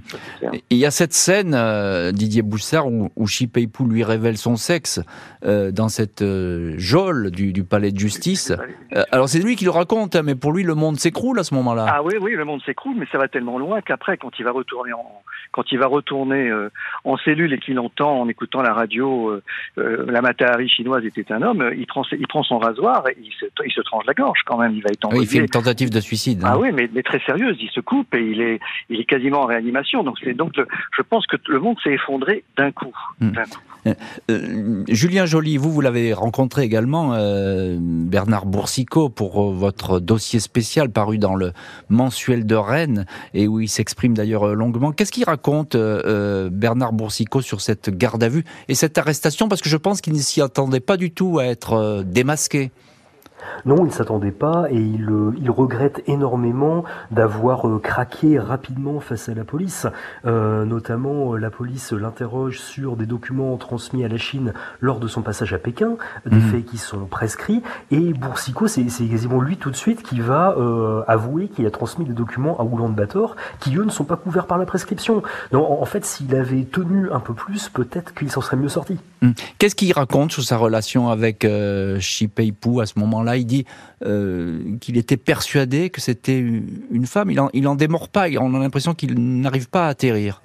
[0.69, 5.01] Il y a cette scène, euh, Didier Boussard, où, où Chipépou lui révèle son sexe
[5.45, 8.53] euh, dans cette euh, geôle du, palais de justice.
[9.11, 11.53] alors c'est lui qui le raconte, hein, mais pour lui, le monde s'écroule à ce
[11.55, 11.85] moment-là.
[11.87, 14.51] Ah oui, oui, le monde s'écroule, mais ça va tellement loin qu'après, quand il va
[14.51, 16.69] retourner en, quand il va retourner euh,
[17.05, 19.43] en cellule et qu'il entend en écoutant la radio euh,
[19.77, 23.31] euh, la Matahari chinoise était un homme, il prend, il prend son rasoir et il
[23.39, 24.72] se, il se tranche la gorge quand même.
[24.81, 25.21] Va être envoyé.
[25.21, 26.41] Oui, il fait une tentative de suicide.
[26.43, 27.57] Ah oui, mais, mais, très sérieuse.
[27.59, 28.59] Il se coupe et il est,
[28.89, 30.03] il est quasiment en réanimation.
[30.03, 32.93] Donc, donc, je pense que le monde s'est effondré d'un coup.
[33.19, 33.31] Hmm.
[33.31, 33.59] coup.
[33.87, 33.93] Euh,
[34.31, 40.89] euh, Julien Joly, vous, vous l'avez rencontré également, euh, Bernard Boursicot, pour votre dossier spécial
[40.89, 41.51] paru dans le
[41.89, 44.91] mensuel de Rennes, et où il s'exprime d'ailleurs longuement.
[44.91, 49.47] Qu'est-ce qu'il raconte, Bernard Boursicot, sur cette garde à vue et cette arrestation?
[49.47, 52.71] Parce que je pense qu'il ne s'y attendait pas du tout à être démasqué.
[53.65, 58.99] Non, il ne s'attendait pas et il, euh, il regrette énormément d'avoir euh, craqué rapidement
[58.99, 59.87] face à la police.
[60.25, 65.21] Euh, notamment, la police l'interroge sur des documents transmis à la Chine lors de son
[65.21, 66.41] passage à Pékin, des mhm.
[66.41, 67.63] faits qui sont prescrits.
[67.91, 70.55] Et Boursicot, c'est quasiment lui tout de suite qui va
[71.07, 74.57] avouer qu'il a transmis des documents à Oulan-Bator qui, eux, ne sont pas couverts par
[74.57, 75.23] la prescription.
[75.51, 78.99] Donc, en, fait, s'il avait tenu un peu plus, peut-être qu'il s'en serait mieux sorti.
[79.23, 79.33] Mhm.
[79.57, 81.99] Qu'est-ce qu'il raconte sur sa relation avec euh,
[82.35, 83.37] Pei-Pu à ce moment-là?
[83.37, 83.65] Il dit
[84.05, 87.31] euh, qu'il était persuadé que c'était une femme.
[87.31, 88.27] Il en, il en démord pas.
[88.39, 90.42] On a l'impression qu'il n'arrive pas à atterrir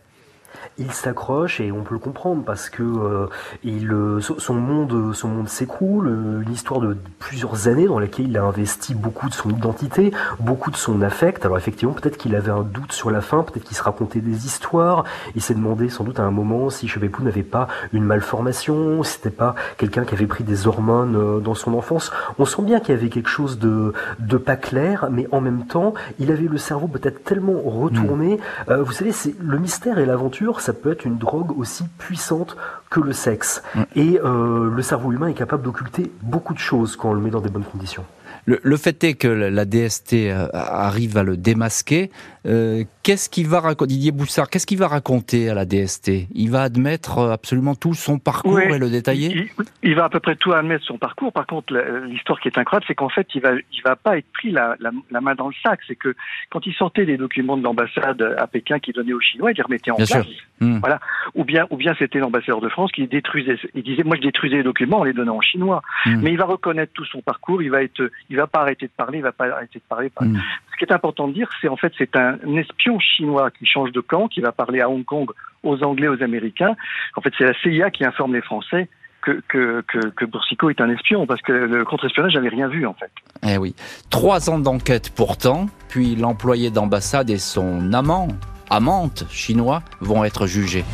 [0.79, 3.27] il s'accroche et on peut le comprendre parce que euh,
[3.64, 6.09] il, euh, son monde, son monde s'écroule.
[6.09, 10.12] Euh, une histoire de plusieurs années dans laquelle il a investi beaucoup de son identité,
[10.38, 11.44] beaucoup de son affect.
[11.44, 14.47] Alors effectivement, peut-être qu'il avait un doute sur la fin, peut-être qu'il se racontait des
[14.47, 15.05] histoires.
[15.35, 19.14] Il s'est demandé sans doute à un moment si Chebepou n'avait pas une malformation, si
[19.14, 22.12] c'était pas quelqu'un qui avait pris des hormones dans son enfance.
[22.38, 25.66] On sent bien qu'il y avait quelque chose de, de pas clair, mais en même
[25.66, 28.38] temps, il avait le cerveau peut-être tellement retourné.
[28.68, 28.75] Mmh.
[28.75, 32.57] vous savez, c'est le mystère et l'aventure ça peut être une drogue aussi puissante
[32.91, 33.63] que le sexe.
[33.75, 33.83] Mm.
[33.97, 37.31] Et euh, le cerveau humain est capable d'occulter beaucoup de choses quand on le met
[37.31, 38.05] dans des bonnes conditions.
[38.47, 42.11] Le, fait est que la DST euh, arrive à le démasquer.
[42.49, 46.51] Euh, qu'est-ce qu'il va raconter, Didier Boussard, qu'est-ce qu'il va raconter à la DST Il
[46.51, 49.51] va admettre euh, absolument tout son parcours et le détailler?
[49.83, 51.33] Il, va à peu près tout admettre son parcours.
[51.33, 51.75] Par contre,
[52.07, 54.77] l'histoire qui est incroyable, c'est qu'en fait, il va, il va pas être pris la,
[55.11, 55.81] main dans le sac.
[55.87, 56.15] C'est que
[56.49, 59.63] quand il sortait des documents de l'ambassade à Pékin qu'il donnait aux Chinois, il les
[59.63, 60.27] remettait en place.
[60.61, 60.79] Hmm.
[60.79, 61.01] Voilà.
[61.35, 63.59] Ou bien, ou bien c'était l'ambassadeur de France qui détruisait.
[63.75, 65.83] Il disait, moi, je détruisais les documents en les donnant en chinois.
[66.07, 66.21] Hmm.
[66.23, 67.63] Mais il va reconnaître tout son parcours.
[67.63, 70.11] Il va être, va pas arrêter de parler, il va pas arrêter de parler.
[70.79, 73.91] Ce qui est important de dire, c'est en fait c'est un espion chinois qui change
[73.91, 75.29] de camp, qui va parler à Hong Kong
[75.64, 76.77] aux Anglais, aux Américains.
[77.17, 78.88] En fait, c'est la CIA qui informe les Français
[79.21, 79.83] que, que,
[80.17, 83.11] que, Boursicot est un espion, parce que le contre-espionnage n'avait rien vu, en fait.
[83.47, 83.75] Eh oui.
[84.11, 88.29] Trois ans d'enquête pourtant, puis l'employé d'ambassade et son amant,
[88.71, 90.85] amante chinois, vont être jugés.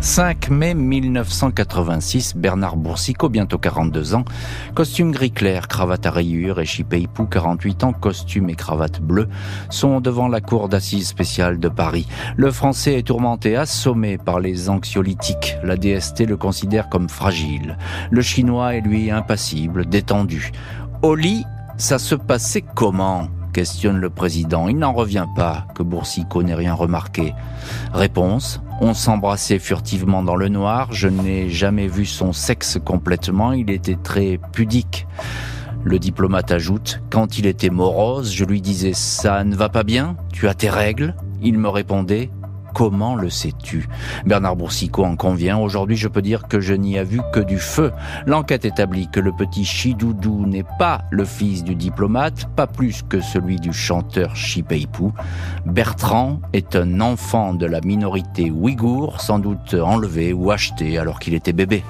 [0.00, 4.24] 5 mai 1986, Bernard Boursicot, bientôt 42 ans,
[4.74, 9.28] costume gris clair, cravate à rayures, et Chipeipou, 48 ans, costume et cravate bleue,
[9.70, 12.06] sont devant la cour d'assises spéciale de Paris.
[12.36, 15.56] Le français est tourmenté, assommé par les anxiolytiques.
[15.64, 17.76] La DST le considère comme fragile.
[18.10, 20.52] Le chinois est lui impassible, détendu.
[21.02, 21.44] Au lit,
[21.76, 23.28] ça se passait comment?
[23.52, 24.68] Questionne le président.
[24.68, 27.34] Il n'en revient pas que Boursicot n'ait rien remarqué.
[27.92, 33.70] Réponse on s'embrassait furtivement dans le noir, je n'ai jamais vu son sexe complètement, il
[33.70, 35.06] était très pudique.
[35.82, 40.16] Le diplomate ajoute, quand il était morose, je lui disais ça ne va pas bien,
[40.32, 41.14] tu as tes règles?
[41.42, 42.30] Il me répondait
[42.74, 43.88] Comment le sais-tu?
[44.26, 45.58] Bernard Boursicot en convient.
[45.58, 47.92] Aujourd'hui, je peux dire que je n'y ai vu que du feu.
[48.26, 53.20] L'enquête établit que le petit Chidoudou n'est pas le fils du diplomate, pas plus que
[53.20, 55.12] celui du chanteur Chipeipou.
[55.66, 61.34] Bertrand est un enfant de la minorité ouïghour, sans doute enlevé ou acheté alors qu'il
[61.34, 61.82] était bébé.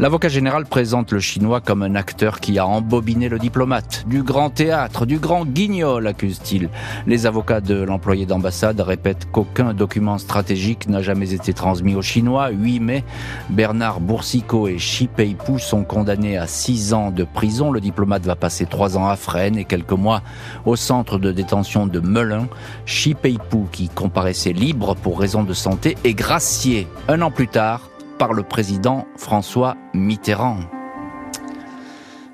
[0.00, 4.04] L'avocat général présente le chinois comme un acteur qui a embobiné le diplomate.
[4.08, 6.68] Du grand théâtre, du grand guignol, accuse-t-il.
[7.06, 12.50] Les avocats de l'employé d'ambassade répètent qu'aucun document stratégique n'a jamais été transmis aux Chinois.
[12.50, 13.04] 8 mai,
[13.50, 17.70] Bernard Boursicot et Xi Peipu sont condamnés à 6 ans de prison.
[17.70, 20.22] Le diplomate va passer 3 ans à Fresnes et quelques mois
[20.66, 22.48] au centre de détention de Melun.
[22.84, 27.90] Xi Peipu, qui comparaissait libre pour raison de santé, est gracié un an plus tard
[28.24, 30.60] par le président François Mitterrand.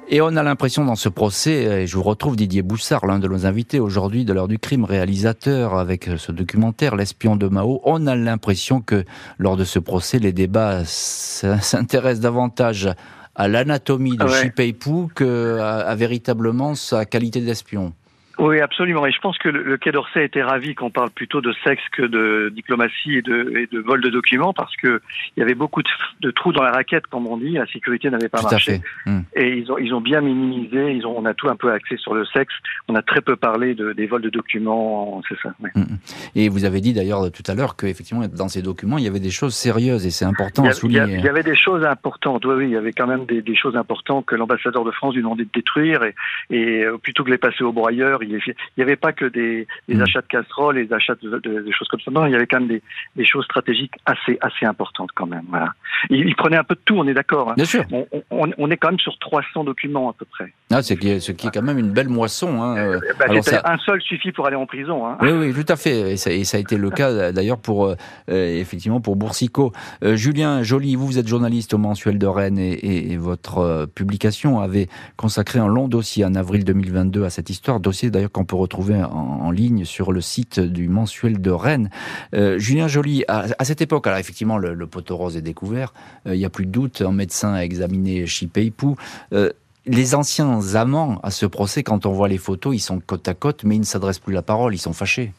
[0.09, 3.27] Et on a l'impression dans ce procès, et je vous retrouve Didier Boussard, l'un de
[3.27, 8.07] nos invités aujourd'hui de l'heure du crime, réalisateur avec ce documentaire L'espion de Mao, on
[8.07, 9.05] a l'impression que
[9.39, 12.89] lors de ce procès, les débats s'intéressent davantage
[13.35, 14.53] à l'anatomie de ouais.
[14.57, 17.95] Xi qu'à à véritablement sa qualité d'espion.
[18.39, 19.07] Oui, absolument.
[19.07, 22.03] Et je pense que le, Quai d'Orsay était ravi qu'on parle plutôt de sexe que
[22.03, 25.01] de diplomatie et de, et de vol de documents parce que
[25.37, 27.53] il y avait beaucoup de, trous dans la raquette, comme on dit.
[27.53, 28.81] La sécurité n'avait pas marché.
[29.05, 29.21] Hmm.
[29.35, 30.93] Et ils ont, ils ont bien minimisé.
[30.93, 32.55] Ils ont, on a tout un peu axé sur le sexe.
[32.89, 35.21] On a très peu parlé de, des vols de documents.
[35.29, 35.51] C'est ça.
[35.75, 35.99] Hmm, hmm.
[36.35, 39.21] Et vous avez dit d'ailleurs tout à l'heure qu'effectivement, dans ces documents, il y avait
[39.21, 41.19] des choses sérieuses et c'est important à souligner.
[41.19, 42.45] Il y, avait des choses importantes.
[42.45, 45.15] Oui, oui, il y avait quand même des, des choses importantes que l'ambassadeur de France
[45.15, 46.15] lui demandait de détruire et,
[46.51, 48.41] et euh, plutôt que les passer au broyeur, il
[48.77, 50.01] n'y avait pas que des, mm.
[50.03, 52.11] achats de casseroles, des achats de, choses comme ça.
[52.11, 52.81] Non, il y avait quand même
[53.17, 55.45] des, choses stratégiques assez, assez importantes quand même.
[55.49, 55.73] Voilà.
[56.09, 57.51] Il, prenait un peu de tout, on est d'accord.
[57.51, 57.55] Hein.
[57.57, 57.85] Bien sûr.
[58.31, 60.53] On, est quand même sur 300 documents à peu près.
[60.71, 62.63] Ah, ce, qui est, ce qui est quand même une belle moisson.
[62.63, 62.77] Hein.
[62.77, 63.27] Euh, bah,
[63.65, 65.07] un seul suffit pour aller en prison.
[65.07, 65.19] Hein.
[65.21, 66.13] Oui, oui, tout à fait.
[66.13, 67.95] Et ça, a été le cas d'ailleurs pour euh,
[68.31, 69.73] euh, effectivement pour Boursicot.
[70.03, 74.89] Julien Joly, vous, vous êtes journaliste au mensuel de Rennes et, et votre publication avait
[75.17, 79.03] consacré un long dossier en avril 2022 à cette histoire, dossier d'ailleurs qu'on peut retrouver
[79.03, 81.91] en, ligne sur le site du mensuel de Rennes.
[82.35, 85.93] Euh, Julien Joly, à, cette époque, alors effectivement, le, poteau rose est découvert,
[86.27, 88.97] euh, il n'y a plus de doute, un médecin a examiné Chipeipou.
[89.33, 89.51] Euh,
[89.87, 93.35] les anciens amants à ce procès, quand on voit les photos, ils sont côte à
[93.35, 95.33] côte, mais ils ne s'adressent plus la parole, ils sont fâchés.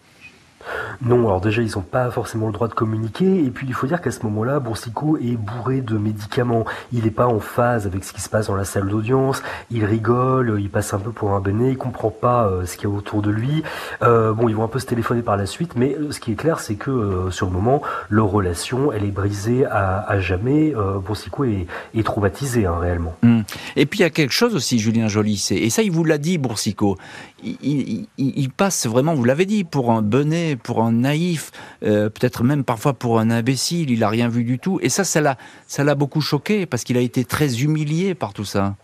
[1.02, 3.44] Non, alors déjà, ils n'ont pas forcément le droit de communiquer.
[3.44, 6.66] Et puis, il faut dire qu'à ce moment-là, Boursicot est bourré de médicaments.
[6.94, 9.42] Il n'est pas en phase avec ce qui se passe dans la salle d'audience.
[9.72, 12.90] Il rigole, il passe un peu pour un benet, il comprend pas euh, ce qu'il
[12.90, 13.64] y a autour de lui.
[14.04, 16.32] Euh, bon, ils vont un peu se téléphoner par la suite, mais euh, ce qui
[16.32, 20.74] est clair, c'est que sur le moment, leur relation, elle est brisée à, jamais.
[21.06, 23.16] Boursicot est, traumatisé, hein, réellement.
[23.24, 23.44] Hum.
[23.76, 26.18] Et puis, il y a quelque chose aussi, Julien Joly, et ça, il vous l'a
[26.18, 26.98] dit, Boursicot.
[27.44, 31.52] Il, passe vraiment, vous l'avez dit, pour un benet pour un naïf,
[31.84, 34.80] euh, peut-être même parfois pour un imbécile, il a rien vu du tout.
[34.82, 38.76] Et ça, ça l'a beaucoup choqué parce qu'il a été très humilié par tout ça.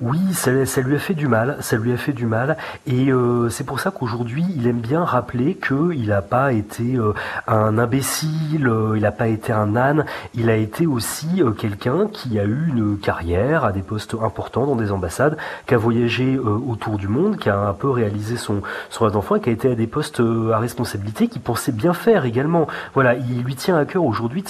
[0.00, 0.50] Oui, ça,
[0.80, 2.56] lui a fait du mal, ça lui a fait du mal,
[2.86, 7.14] et euh, c'est pour ça qu'aujourd'hui il aime bien rappeler qu'il n'a pas été euh,
[7.46, 10.04] un imbécile, euh, il n'a pas été un âne,
[10.34, 14.76] il a été aussi quelqu'un qui a eu une carrière à des postes importants dans
[14.76, 19.04] des ambassades, qui a voyagé autour du monde, qui a un peu réalisé son son
[19.04, 22.66] rêve d'enfant, qui a été à des postes à responsabilité, qui pensait bien faire également.
[22.94, 24.44] Voilà, il lui tient à cœur aujourd'hui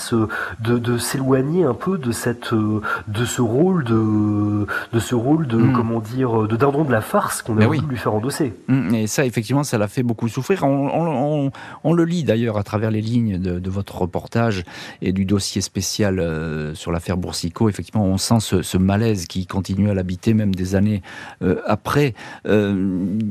[0.61, 5.73] de s'éloigner un peu de ce rôle de de ce rôle de, hmm.
[5.73, 8.55] comment dire, de dindon de la farce qu'on a voulu lui faire endosser.
[8.69, 10.65] Hmm, et ça, effectivement, ça l'a fait beaucoup souffrir.
[10.65, 11.51] On,
[11.93, 14.65] le lit d'ailleurs à travers les lignes de, votre reportage
[15.03, 17.69] et du dossier spécial euh, sur l'affaire Boursicot.
[17.69, 21.03] Effectivement, on sent ce, malaise qui continue à l'habiter même des années
[21.43, 22.15] euh, après.
[22.47, 22.75] Euh,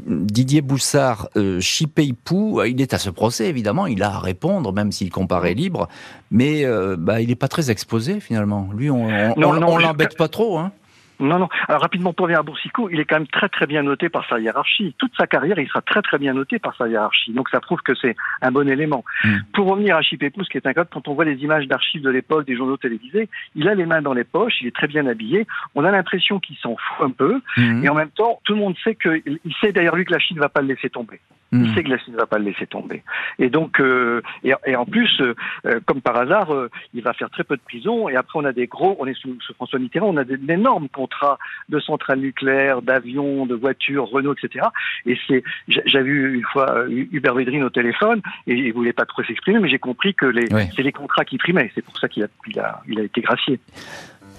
[0.08, 4.92] Didier Boussard, euh, Chipeipou, il est à ce procès, évidemment, il a à répondre, même
[4.92, 5.88] s'il comparaît libre,
[6.32, 6.66] mais
[6.98, 8.70] bah, il n'est pas très exposé finalement.
[8.76, 10.58] Lui, on, on, l'embête pas trop.
[10.58, 10.72] Hein.
[11.20, 11.50] Non, non.
[11.68, 14.28] Alors rapidement, pour revenir à Boursicot, il est quand même très très bien noté par
[14.28, 14.96] sa hiérarchie.
[14.98, 17.34] Toute sa carrière, il sera très très bien noté par sa hiérarchie.
[17.34, 19.04] Donc ça prouve que c'est un bon élément.
[19.24, 19.38] Mm.
[19.54, 22.02] Pour revenir à Chipépou, ce qui est un code, quand on voit les images d'archives
[22.02, 24.88] de l'époque, des journaux télévisés, il a les mains dans les poches, il est très
[24.88, 25.48] bien habillé.
[25.76, 27.42] On a l'impression qu'il s'en fout un peu.
[27.58, 27.84] Mm.
[27.84, 30.38] Et en même temps, tout le monde sait qu'il sait derrière lui que la Chine
[30.38, 31.20] ne va pas le laisser tomber.
[31.54, 31.76] Il mm.
[31.76, 33.04] sait que la Chine ne va pas le laisser tomber.
[33.40, 35.34] Et donc, euh, et, en plus, euh,
[35.66, 36.50] euh, comme par hasard,
[36.94, 38.10] il va faire très peu de prison.
[38.10, 40.90] Et après, on a des gros, on est sous, sous François Mitterrand, on a d'énormes
[40.90, 41.38] contrats
[41.70, 44.66] de centrales nucléaires, d'avions, de voitures, Renault, etc.
[45.06, 49.24] Et c'est, j'avais eu une fois Hubert Védrine au téléphone et il voulait pas trop
[49.24, 51.72] s'exprimer, mais j'ai compris que les, c'est les contrats qui primaient.
[51.76, 53.60] C'est pour ça qu'il a, il a, il a été gracié.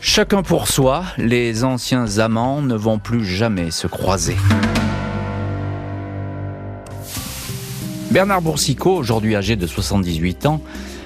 [0.01, 4.37] Chacun pour soi, les anciens amants ne vont plus jamais se croiser.
[8.19, 10.61] Bernard Boursicot, aujourd'hui âgé de 78 ans,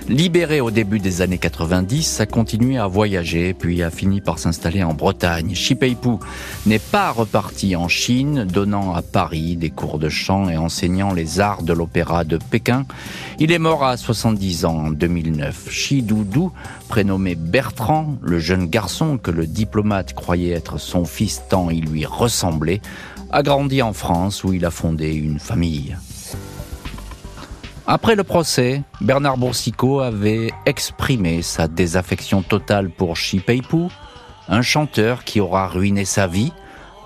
[0.08, 4.82] Libéré au début des années 90, a continué à voyager, puis a fini par s'installer
[4.82, 5.54] en Bretagne.
[5.54, 6.16] Shipeipu
[6.64, 11.38] n'est pas reparti en Chine, donnant à Paris des cours de chant et enseignant les
[11.38, 12.86] arts de l'opéra de Pékin.
[13.38, 15.70] Il est mort à 70 ans en 2009.
[15.70, 16.50] Shi Doudou,
[16.88, 22.06] prénommé Bertrand, le jeune garçon que le diplomate croyait être son fils tant il lui
[22.06, 22.80] ressemblait,
[23.30, 25.94] a grandi en France où il a fondé une famille.
[27.87, 33.14] Après le procès, Bernard Boursicot avait exprimé sa désaffection totale pour
[33.45, 33.89] Peipu,
[34.49, 36.53] un chanteur qui aura ruiné sa vie.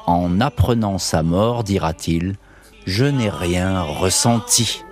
[0.07, 2.37] En apprenant sa mort, dira-t-il,
[2.87, 4.83] je n'ai rien ressenti.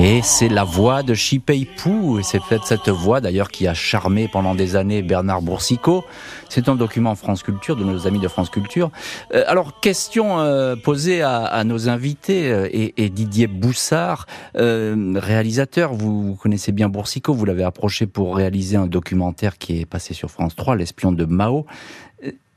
[0.00, 4.28] Et c'est la voix de Chipeipu, et c'est peut-être cette voix d'ailleurs qui a charmé
[4.28, 6.04] pendant des années Bernard Boursicot.
[6.48, 8.92] C'est un document France Culture, de nos amis de France Culture.
[9.34, 16.70] Euh, alors, question euh, posée à, nos invités, euh, et, Didier Boussard, réalisateur, vous, connaissez
[16.70, 20.76] bien Boursicot, vous l'avez approché pour réaliser un documentaire qui est passé sur France 3,
[20.76, 21.66] L'espion de Mao.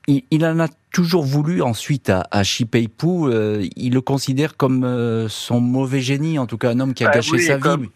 [0.08, 5.62] Il, en a toujours voulu ensuite à, à euh, il le considère comme euh, son
[5.62, 7.90] mauvais génie, en tout cas un homme qui a bah gâché sa vie.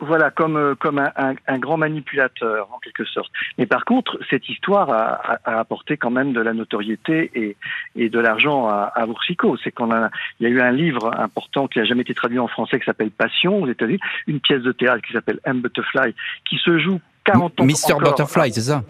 [0.00, 3.32] Voilà, comme euh, comme un, un, grand manipulateur en quelque sorte.
[3.56, 7.56] Mais par contre, cette histoire a, a, apporté quand même de la notoriété et,
[7.96, 9.56] et de l'argent à, à Boursico.
[9.62, 12.38] C'est qu'on a, il y a eu un livre important qui a jamais été traduit
[12.38, 16.14] en français qui s'appelle Passion aux États-Unis, une pièce de théâtre qui s'appelle M Butterfly,
[16.48, 17.64] qui se joue 40 ans.
[17.64, 18.84] Mister Butterfly, c'est ça?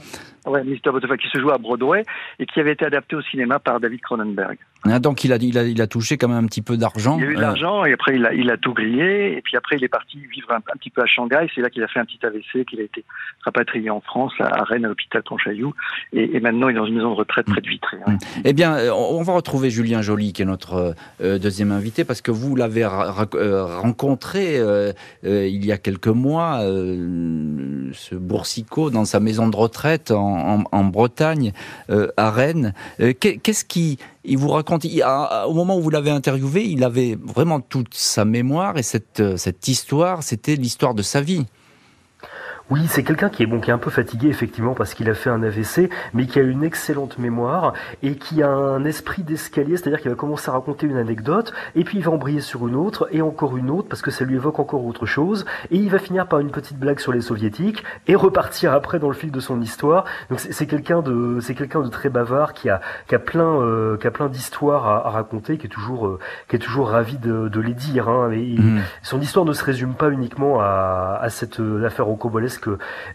[0.49, 0.91] Ouais, Mr.
[1.19, 2.05] Qui se joue à Broadway
[2.39, 4.59] et qui avait été adapté au cinéma par David Cronenberg.
[4.85, 7.19] Ah, donc il a, il, a, il a touché quand même un petit peu d'argent.
[7.19, 7.43] Il a eu de euh.
[7.43, 10.19] l'argent et après il a, il a tout grillé et puis après il est parti
[10.33, 11.49] vivre un, petit peu à Shanghai.
[11.55, 13.05] C'est là qu'il a fait un petit AVC, qu'il a été
[13.45, 15.75] rapatrié en France à, Rennes à l'hôpital Conchaillou
[16.13, 17.99] et, et, maintenant il est dans une maison de retraite près de Vitré.
[18.07, 18.19] Hein.
[18.45, 22.21] Eh bien, euh, on va retrouver Julien Joly qui est notre euh, deuxième invité parce
[22.21, 24.59] que vous l'avez rencontré
[25.25, 30.85] il y a quelques mois, ce Boursicot dans sa maison de retraite en, en, en
[30.85, 31.53] Bretagne,
[32.17, 32.75] à Rennes.
[32.99, 33.99] Qu'est-ce qui
[34.29, 38.77] il vous raconte, au moment où vous l'avez interviewé, il avait vraiment toute sa mémoire
[38.77, 41.47] et cette, cette histoire, c'était l'histoire de sa vie.
[42.71, 45.15] Oui, c'est quelqu'un qui est bon, qui est un peu fatigué effectivement parce qu'il a
[45.15, 49.79] fait un AVC, mais qui a une excellente mémoire et qui a un esprit d'escalier,
[49.79, 52.75] c'est-à-dire qu'il va commencer à raconter une anecdote et puis il va embrayer sur une
[52.75, 55.89] autre et encore une autre parce que ça lui évoque encore autre chose et il
[55.89, 59.31] va finir par une petite blague sur les soviétiques et repartir après dans le fil
[59.31, 60.05] de son histoire.
[60.29, 63.97] Donc c'est quelqu'un de c'est quelqu'un de très bavard qui a qui a plein euh,
[63.97, 67.49] qui a plein d'histoires à, raconter, qui est toujours euh, qui est toujours ravi de,
[67.49, 68.11] de les dire.
[68.11, 68.81] Hein, mmh.
[69.03, 72.58] Son histoire ne se résume pas uniquement à, à cette euh, affaire au cobolesque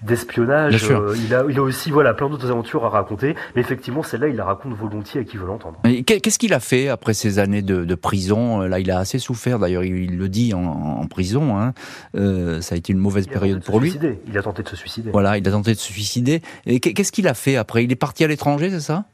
[0.02, 0.90] d'espionnage.
[0.92, 4.28] Euh, il, a, il a aussi voilà plein d'autres aventures à raconter, mais effectivement celle-là
[4.28, 5.80] il la raconte volontiers à qui veut l'entendre.
[6.06, 8.62] Qu'est-ce qu'il a fait après ces années de, prison?
[8.62, 11.58] Là il a assez souffert d'ailleurs, il, le dit en, prison.
[11.58, 11.74] Hein.
[12.16, 13.98] Euh, ça a été une mauvaise période pour lui.
[14.28, 15.12] Il a tenté de se suicider.
[15.12, 16.42] Voilà, il a tenté de se suicider.
[16.66, 17.84] Et qu'est-ce qu'il a fait après?
[17.84, 19.06] Il est parti à l'étranger, c'est ça?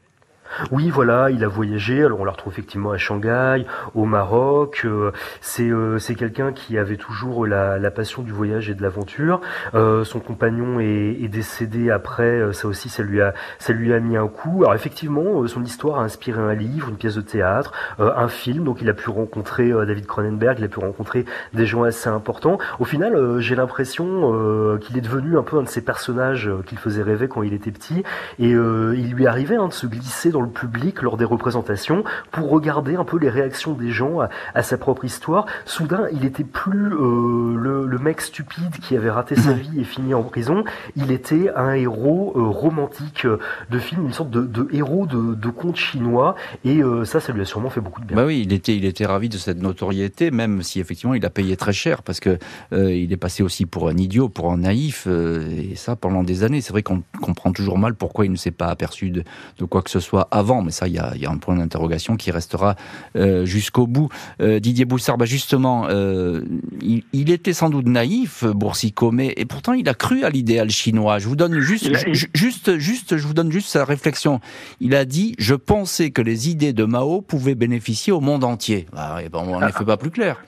[0.70, 2.04] Oui, voilà, il a voyagé.
[2.04, 4.82] Alors on le retrouve effectivement à Shanghai, au Maroc.
[4.84, 8.82] Euh, c'est euh, c'est quelqu'un qui avait toujours la, la, passion du voyage et de
[8.82, 9.40] l'aventure.
[9.74, 12.52] Euh, son compagnon est, est, décédé après.
[12.52, 14.62] Ça aussi, ça lui a ça lui a mis un coup.
[14.62, 18.64] Alors effectivement, son histoire a inspiré un livre, une pièce de théâtre, un film.
[18.64, 21.24] Donc il a pu rencontrer David Cronenberg, il a pu rencontrer
[21.54, 22.58] des gens assez importants.
[22.78, 27.02] Au final, j'ai l'impression qu'il est devenu un peu un de ces personnages qu'il faisait
[27.02, 28.02] rêver quand il était petit.
[28.38, 32.50] Et il lui arrivait hein, de se glisser dans le public lors des représentations pour
[32.50, 34.18] regarder un peu les réactions des gens
[34.54, 35.46] à, sa propre histoire.
[35.64, 40.14] Soudain, il était plus euh, le, mec stupide qui avait raté sa vie et fini
[40.14, 40.64] en prison.
[40.96, 43.26] Il était un héros euh, romantique
[43.70, 46.34] de film, une sorte de, héros de, de, conte chinois.
[46.64, 48.16] Et euh, ça, ça lui a sûrement fait beaucoup de bien.
[48.16, 51.30] Bah oui, il était, il était ravi de cette notoriété, même si effectivement il a
[51.30, 52.38] payé très cher parce que
[52.72, 56.60] il est passé aussi pour un idiot, pour un naïf, et ça pendant des années.
[56.60, 59.24] C'est vrai qu'on comprend toujours mal pourquoi il ne s'est pas aperçu de,
[59.58, 62.30] de quoi que ce soit avant, mais ça, il y a, un point d'interrogation qui
[62.30, 62.76] restera
[63.16, 64.08] euh, jusqu'au bout.
[64.40, 66.42] Euh, Didier Boussard, bah justement, euh,
[66.82, 71.18] il, était sans doute naïf, Boursicot, mais et pourtant il a cru à l'idéal chinois.
[71.18, 71.90] Je vous donne juste,
[72.34, 74.40] juste, juste, je vous donne juste sa réflexion.
[74.80, 78.86] Il a dit je pensais que les idées de Mao pouvaient bénéficier au monde entier.
[78.92, 80.42] Bah, on n'en fait pas plus clair.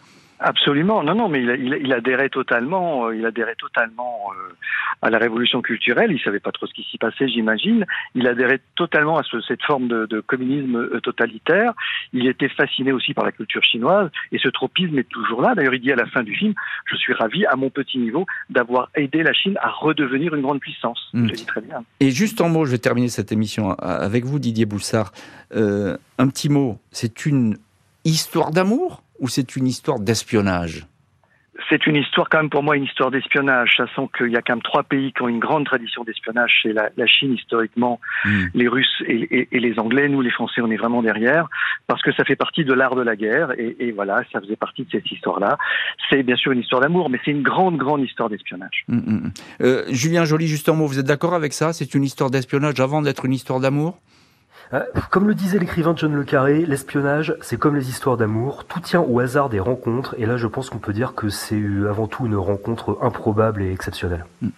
[0.44, 4.52] Absolument, non, non, mais il, il, adhérait totalement, euh, il adhérait totalement euh,
[5.00, 6.10] à la révolution culturelle.
[6.10, 7.86] Il savait pas trop ce qui s'y passait, j'imagine.
[8.16, 11.74] Il adhérait totalement à cette forme de, communisme euh, totalitaire.
[12.12, 15.54] Il était fasciné aussi par la culture chinoise et ce tropisme est toujours là.
[15.54, 16.54] D'ailleurs, il dit à la fin du film
[16.86, 20.60] "Je suis ravi, à mon petit niveau, d'avoir aidé la Chine à redevenir une grande
[20.60, 21.28] puissance." Hmm.
[21.28, 21.84] Je dis très bien.
[22.00, 25.12] Et juste en mots, je vais terminer cette émission avec vous, Didier Boussard.
[25.52, 26.78] un petit mot.
[26.90, 27.58] C'est une
[28.04, 29.02] histoire d'amour?
[29.22, 30.86] Ou c'est une histoire d'espionnage
[31.68, 34.54] c'est une histoire quand même pour moi une histoire d'espionnage, sachant qu'il y a quand
[34.54, 38.46] même trois pays qui ont une grande tradition d'espionnage, c'est la, Chine historiquement, hmm.
[38.54, 40.08] les Russes et, les Anglais.
[40.08, 41.48] Nous les Français on est vraiment derrière
[41.86, 44.84] parce que ça fait partie de l'art de la guerre et, voilà ça faisait partie
[44.84, 45.58] de cette histoire-là.
[46.10, 48.84] C'est bien sûr une histoire d'amour, mais c'est une grande grande histoire d'espionnage.
[48.88, 49.30] Hmm, hmm,
[49.62, 51.72] euh, Julien Joly justement, vous êtes d'accord avec ça?
[51.72, 53.98] C'est une histoire d'espionnage avant d'être une histoire d'amour?
[55.10, 59.02] Comme le disait l'écrivain John Le Carré, l'espionnage, c'est comme les histoires d'amour, tout tient
[59.02, 62.06] au hasard des rencontres, et là je pense qu'on peut dire que c'est euh, avant
[62.06, 64.24] tout une rencontre improbable et exceptionnelle.
[64.40, 64.48] Mm.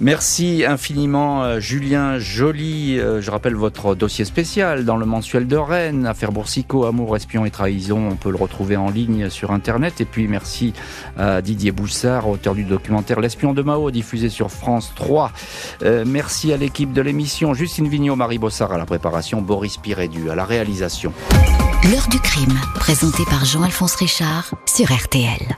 [0.00, 2.98] Merci infiniment euh, Julien Joly.
[2.98, 7.44] Euh, je rappelle votre dossier spécial dans le mensuel de Rennes, affaire Boursicot, amour, espion
[7.44, 8.08] et trahison.
[8.10, 10.00] On peut le retrouver en ligne sur Internet.
[10.00, 10.72] Et puis merci
[11.16, 15.30] à Didier Boussard, auteur du documentaire L'espion de Mao, diffusé sur France 3.
[15.82, 20.28] Euh, merci à l'équipe de l'émission, Justine Vignot, Marie Bossard à la préparation, Boris Pirédu
[20.28, 21.12] à la réalisation.
[21.84, 25.56] L'heure du crime, présenté par Jean-Alphonse Richard sur RTL.